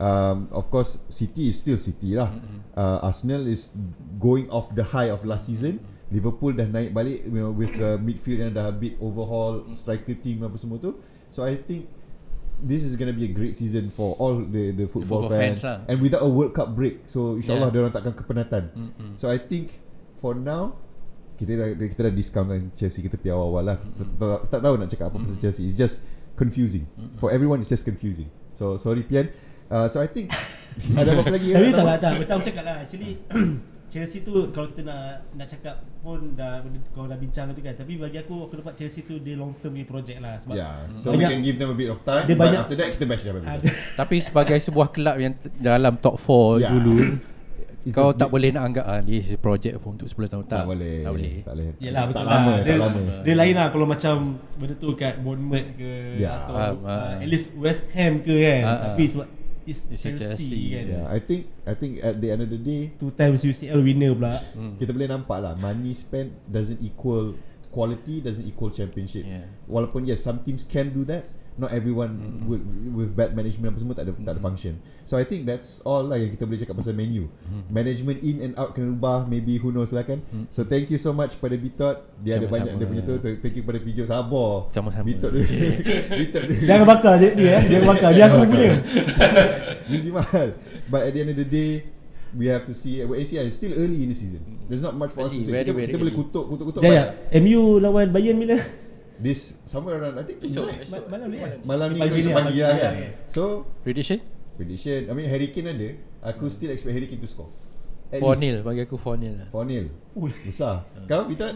Um, 0.00 0.48
of 0.50 0.66
course 0.72 0.98
City 1.06 1.52
is 1.52 1.60
still 1.60 1.78
City 1.78 2.18
lah. 2.18 2.32
Uh, 2.74 3.04
Arsenal 3.06 3.46
is 3.46 3.70
going 4.18 4.50
off 4.50 4.72
the 4.74 4.82
high 4.82 5.12
of 5.12 5.22
last 5.22 5.46
season. 5.46 5.78
Liverpool 6.10 6.50
dah 6.58 6.66
naik 6.66 6.90
balik 6.90 7.22
you 7.22 7.38
know, 7.38 7.54
with 7.54 7.70
the 7.78 7.94
midfield 8.02 8.42
yang 8.42 8.50
dah 8.50 8.66
a 8.66 8.74
bit 8.74 8.98
overhaul 8.98 9.62
striker 9.70 10.18
team 10.18 10.42
apa 10.42 10.58
semua 10.58 10.82
tu. 10.82 10.98
So 11.30 11.46
I 11.46 11.54
think 11.54 11.86
this 12.62 12.84
is 12.84 12.96
going 12.96 13.08
to 13.08 13.16
be 13.16 13.24
a 13.26 13.32
great 13.32 13.56
season 13.56 13.88
for 13.88 14.14
all 14.16 14.36
the 14.38 14.72
the 14.72 14.86
football, 14.86 15.24
football 15.26 15.32
fans, 15.32 15.60
fans 15.60 15.66
lah. 15.66 15.78
and 15.88 16.00
without 16.00 16.22
a 16.22 16.30
World 16.30 16.52
Cup 16.52 16.72
break. 16.72 17.04
So 17.08 17.36
insyaallah 17.36 17.68
Yeah. 17.68 17.74
dia 17.74 17.80
orang 17.86 17.94
takkan 17.94 18.14
kepenatan. 18.14 18.62
Mm-mm. 18.72 19.10
So 19.16 19.28
I 19.28 19.40
think 19.40 19.74
for 20.18 20.36
now 20.36 20.76
kita 21.40 21.56
dah 21.56 21.68
kita 21.72 22.00
dah 22.08 22.12
discountkan 22.12 22.68
Chelsea 22.76 23.00
kita 23.00 23.16
pi 23.16 23.32
awal-awal 23.32 23.64
lah. 23.64 23.76
Kita 23.80 24.04
tak, 24.20 24.40
tak 24.52 24.60
tahu 24.60 24.74
nak 24.76 24.88
cakap 24.92 25.06
apa 25.08 25.16
pasal 25.24 25.36
Chelsea. 25.40 25.64
It's 25.64 25.80
just 25.80 26.04
confusing. 26.36 26.84
For 27.16 27.32
everyone 27.32 27.64
it's 27.64 27.72
just 27.72 27.84
confusing. 27.84 28.28
So 28.52 28.76
sorry 28.76 29.04
Pian. 29.04 29.32
Uh, 29.70 29.86
so 29.86 30.02
I 30.02 30.10
think 30.10 30.28
ada 30.98 31.14
apa 31.16 31.30
lagi? 31.30 31.54
Tapi 31.54 31.70
tak 31.70 31.84
lah 31.86 31.96
tak 32.02 32.18
Macam 32.18 32.42
aku 32.42 32.46
cakap 32.50 32.64
lah 32.66 32.82
Actually 32.82 33.14
Chelsea 33.90 34.22
tu 34.22 34.32
Kalau 34.48 34.66
kita 34.66 34.82
nak 34.82 35.26
Nak 35.34 35.46
cakap 35.46 35.74
pun 36.00 36.32
dah 36.32 36.62
Kau 36.90 37.04
dah 37.04 37.14
bincang 37.14 37.50
tu 37.50 37.58
kan 37.58 37.74
Tapi 37.74 37.98
bagi 37.98 38.16
aku 38.16 38.46
Aku 38.46 38.54
nampak 38.54 38.78
Chelsea 38.78 39.02
tu 39.02 39.18
Dia 39.18 39.34
long 39.34 39.50
term 39.58 39.74
punya 39.74 39.84
project 39.84 40.18
lah 40.18 40.38
Sebab 40.38 40.54
Yeah. 40.54 40.86
So 40.94 41.10
we 41.10 41.18
Banyak- 41.18 41.30
can 41.32 41.40
give 41.42 41.56
them 41.56 41.70
a 41.70 41.76
bit 41.76 41.88
of 41.88 41.98
time. 42.00 42.24
Dia 42.24 42.32
but 42.32 42.46
banyak- 42.46 42.62
after 42.62 42.76
that 42.76 42.88
kita 42.90 43.04
bash 43.04 43.22
dia 43.22 43.34
Tapi 44.00 44.16
sebagai 44.18 44.56
sebuah 44.56 44.88
kelab 44.88 45.16
yang 45.18 45.32
dalam 45.58 45.98
top 45.98 46.16
4 46.16 46.62
Yeah. 46.62 46.72
dulu 46.72 46.96
It's 47.80 47.96
Kau 47.96 48.08
a 48.08 48.14
tak 48.14 48.28
boleh 48.28 48.52
nak 48.52 48.62
anggap 48.62 48.84
ah, 48.84 49.00
This 49.00 49.26
is 49.26 49.36
project 49.36 49.80
for 49.80 49.90
untuk 49.90 50.04
10 50.04 50.28
tahun 50.28 50.44
tak, 50.44 50.68
boleh. 50.68 51.00
Tak 51.00 51.12
boleh 51.12 51.34
Tak 51.40 51.52
boleh. 51.56 51.68
Yelah 51.80 52.02
betul 52.04 52.16
tak 52.16 52.24
lah 52.24 52.32
lama, 52.36 52.54
dia, 52.54 52.70
tak 52.70 52.78
lama. 52.78 53.00
Dia 53.24 53.34
lain 53.34 53.54
lah 53.56 53.66
Kalau 53.72 53.86
macam 53.88 54.14
Benda 54.54 54.74
tu 54.76 54.88
kat 54.94 55.14
Bournemouth 55.18 55.68
ke 55.74 55.90
Ya. 56.14 56.44
Atau 56.44 56.54
uh, 56.54 56.72
ah. 56.84 57.16
At 57.18 57.28
least 57.28 57.56
West 57.56 57.88
Ham 57.90 58.20
ke 58.20 58.36
kan 58.36 58.62
Ah, 58.62 58.70
ah. 58.70 58.80
Tapi 58.92 59.04
sebab 59.08 59.26
It's, 59.70 59.86
It's 59.88 60.02
Chelsea, 60.02 60.26
Chelsea, 60.26 60.62
kan 60.74 60.84
Yeah, 60.90 61.04
I 61.06 61.18
think 61.22 61.46
I 61.62 61.74
think 61.78 62.02
at 62.02 62.18
the 62.18 62.28
end 62.34 62.42
of 62.42 62.50
the 62.50 62.58
day 62.58 62.90
Two 62.98 63.14
times 63.14 63.46
UCL 63.46 63.80
winner 63.80 64.12
pula 64.18 64.34
kita 64.82 64.90
boleh 64.90 65.08
nampak 65.08 65.38
lah 65.38 65.54
money 65.54 65.94
spent 65.94 66.34
doesn't 66.50 66.82
equal 66.82 67.38
quality 67.70 68.18
doesn't 68.20 68.44
equal 68.44 68.68
championship. 68.74 69.22
Yeah. 69.22 69.46
Walaupun 69.70 70.04
yes 70.04 70.26
some 70.26 70.42
teams 70.42 70.66
can 70.66 70.90
do 70.90 71.06
that, 71.06 71.22
not 71.60 71.70
everyone 71.76 72.16
mm. 72.16 72.48
with, 72.48 72.64
with 72.96 73.10
bad 73.12 73.36
management 73.36 73.76
apa 73.76 73.78
semua 73.78 73.94
tak 73.94 74.08
ada 74.08 74.12
tak 74.24 74.32
ada 74.34 74.40
function. 74.40 74.74
So 75.04 75.20
I 75.20 75.28
think 75.28 75.44
that's 75.44 75.84
all 75.84 76.00
lah 76.00 76.16
yang 76.16 76.32
kita 76.32 76.48
boleh 76.48 76.56
cakap 76.56 76.80
pasal 76.80 76.96
menu. 76.96 77.28
Management 77.68 78.24
in 78.24 78.40
and 78.40 78.52
out 78.56 78.72
kena 78.72 78.96
ubah, 78.96 79.28
maybe 79.28 79.60
who 79.60 79.68
knows 79.68 79.92
lah 79.92 80.08
kan. 80.08 80.24
So 80.48 80.64
thank 80.64 80.88
you 80.88 80.96
so 80.96 81.12
much 81.12 81.36
kepada 81.36 81.60
Bitot. 81.60 81.96
Dia 82.24 82.40
ada 82.40 82.48
Sama-sama. 82.48 82.56
banyak 82.56 82.72
dia 82.80 82.86
punya 82.88 83.02
tu. 83.04 83.14
Thank 83.20 83.54
you 83.60 83.62
kepada 83.62 83.78
Pijo 83.84 84.02
Sabar. 84.08 84.72
Sama-sama. 84.72 85.04
Bitot 85.04 85.30
dia. 85.36 85.44
Bitot 86.24 86.42
dia. 86.48 86.58
Jangan 86.64 86.86
bakar 86.88 87.14
dia, 87.20 87.30
dia 87.36 87.50
eh 87.60 87.62
Jangan 87.68 87.86
bakar 87.92 88.10
Dia 88.16 88.24
aku 88.32 88.40
punya 88.48 88.70
Juicy 89.92 90.10
mahal. 90.10 90.48
But 90.88 91.06
at 91.06 91.12
the 91.12 91.20
end 91.20 91.30
of 91.34 91.38
the 91.38 91.46
day, 91.46 91.86
we 92.34 92.46
have 92.46 92.64
to 92.66 92.74
see. 92.74 93.02
Well, 93.02 93.18
ACL 93.18 93.46
is 93.46 93.54
still 93.54 93.74
early 93.74 94.06
in 94.06 94.08
the 94.10 94.18
season. 94.18 94.42
There's 94.70 94.82
not 94.82 94.94
much 94.94 95.10
for 95.10 95.26
us 95.26 95.34
to 95.34 95.42
say. 95.42 95.50
very, 95.50 95.66
Kita, 95.66 95.74
very 95.74 95.86
kita 95.90 95.98
boleh 95.98 96.14
kutuk, 96.14 96.44
kutuk, 96.46 96.64
kutuk. 96.70 96.80
Ya 96.86 96.90
ya 96.90 97.04
but 97.10 97.42
MU 97.42 97.82
lawan 97.82 98.14
Bayern 98.14 98.38
bila 98.38 98.58
This 99.20 99.60
somewhere 99.68 100.00
around, 100.00 100.16
I 100.16 100.24
think 100.24 100.40
tonight. 100.40 100.80
esok. 100.80 101.04
Malam 101.06 101.28
ni 101.28 101.36
kan 101.36 101.50
Malam 101.62 101.86
ni 101.92 102.00
Pagi 102.00 102.08
ke 102.08 102.16
ni, 102.16 102.20
esok 102.24 102.32
pagi 102.32 102.46
pagi 102.48 102.60
lah 102.64 102.76
kan. 102.80 102.94
ya. 102.96 103.10
So 103.28 103.42
Prediction 103.84 104.18
prediction. 104.56 105.08
I 105.08 105.12
mean 105.12 105.24
Harry 105.24 105.48
Kane 105.48 105.72
ada. 105.72 105.88
Aku 106.26 106.48
still 106.48 106.68
expect 106.68 106.92
Harry 106.92 107.08
Kane 107.08 107.16
to 107.16 107.28
score. 107.28 107.48
At 108.10 108.20
4 108.20 108.36
least. 108.36 108.60
0 108.60 108.66
bagi 108.66 108.80
aku 108.82 108.96
4 108.98 109.16
0 109.22 109.40
lah 109.40 109.48
4 109.48 109.64
0 109.64 109.88
Ui. 110.20 110.30
Besar. 110.42 110.82
Kau 111.06 111.24
kita? 111.28 111.52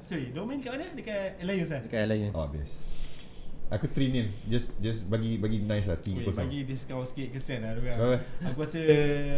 Sorry, 0.00 0.30
dia 0.30 0.40
main 0.40 0.60
kat 0.60 0.70
mana? 0.72 0.86
Dekat 0.94 1.36
Alliance 1.42 1.70
kan? 1.72 1.80
Dekat 1.82 2.00
Alliance 2.06 2.32
Oh, 2.32 2.44
habis. 2.46 2.70
Aku 3.66 3.90
3 3.90 4.30
0 4.30 4.30
Just 4.46 4.78
just 4.78 5.10
bagi 5.10 5.34
bagi 5.36 5.58
nice 5.58 5.90
lah 5.90 5.98
3 5.98 6.06
Ui, 6.06 6.22
kosong. 6.22 6.38
bagi 6.38 6.62
discount 6.62 7.02
sikit 7.02 7.34
kesian 7.34 7.66
lah 7.66 7.74
dia 7.74 7.82
Berapa? 7.82 7.98
bilang. 7.98 8.46
Aku 8.46 8.58
rasa 8.62 8.78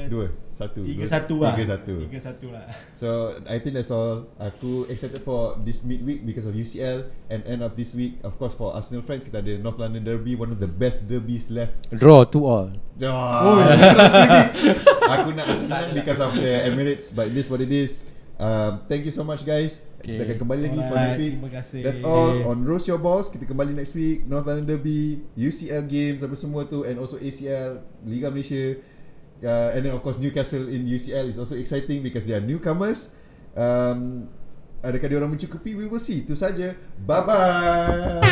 Dua, 0.07 0.27
satu. 0.53 0.81
Tiga 0.85 1.01
dua. 1.01 1.09
satu 1.09 1.35
lah 1.39 1.53
Tiga 1.57 1.65
satu. 1.65 1.95
Tiga 2.05 2.21
satu 2.21 2.47
lah 2.53 2.67
So 2.93 3.09
I 3.49 3.57
think 3.57 3.73
that's 3.75 3.89
all. 3.89 4.29
Aku 4.37 4.85
excited 4.87 5.25
for 5.25 5.57
this 5.65 5.81
midweek 5.81 6.23
because 6.23 6.45
of 6.45 6.53
UCL 6.53 7.09
and 7.29 7.41
end 7.49 7.65
of 7.65 7.73
this 7.73 7.97
week. 7.97 8.21
Of 8.21 8.37
course 8.37 8.53
for 8.53 8.77
Arsenal 8.77 9.01
fans 9.01 9.25
kita 9.25 9.41
ada 9.41 9.57
North 9.57 9.81
London 9.81 10.05
Derby, 10.05 10.37
one 10.37 10.53
of 10.53 10.61
the 10.61 10.69
best 10.69 11.09
derbies 11.09 11.49
left. 11.49 11.89
Draw 11.89 12.29
2 12.29 12.37
all 12.45 12.69
Oh, 13.01 13.63
aku 15.15 15.33
nak 15.33 15.47
Arsenal 15.47 15.95
because 15.95 16.19
of 16.19 16.35
the 16.35 16.69
Emirates, 16.69 17.09
but 17.09 17.31
it 17.31 17.37
is 17.37 17.49
what 17.49 17.61
it 17.61 17.71
is. 17.71 18.05
Um, 18.39 18.87
thank 18.87 19.03
you 19.03 19.11
so 19.11 19.27
much 19.27 19.43
guys. 19.43 19.83
Okay. 19.99 20.15
Kita 20.15 20.23
akan 20.31 20.39
kembali 20.47 20.71
lagi 20.71 20.79
for 20.79 20.95
Alright, 20.95 21.11
next 21.11 21.19
week. 21.19 21.35
terima 21.35 21.51
kasih. 21.51 21.81
That's 21.83 22.03
all 22.07 22.47
on 22.47 22.63
Roast 22.63 22.87
Your 22.87 23.03
Balls. 23.03 23.27
Kita 23.27 23.51
kembali 23.51 23.75
next 23.75 23.99
week. 23.99 24.23
North 24.31 24.47
London 24.47 24.63
Derby, 24.63 25.27
UCL 25.35 25.91
games 25.91 26.23
apa 26.23 26.39
semua 26.39 26.63
tu 26.71 26.87
and 26.87 27.03
also 27.03 27.19
ACL, 27.19 27.83
Liga 28.07 28.31
Malaysia. 28.31 28.79
Uh, 29.43 29.75
and 29.75 29.83
then 29.87 29.93
of 29.95 30.03
course 30.07 30.23
Newcastle 30.23 30.71
in 30.71 30.87
UCL 30.87 31.27
is 31.27 31.39
also 31.39 31.59
exciting 31.59 32.03
because 32.07 32.31
they 32.31 32.35
are 32.35 32.43
newcomers. 32.43 33.11
Um, 33.59 34.31
adakah 34.87 35.11
dia 35.11 35.19
orang 35.19 35.35
mencukupi? 35.35 35.75
We 35.75 35.91
will 35.91 35.99
see. 35.99 36.23
Itu 36.23 36.39
saja. 36.39 36.79
Bye 37.03 37.23
bye. 37.27 38.23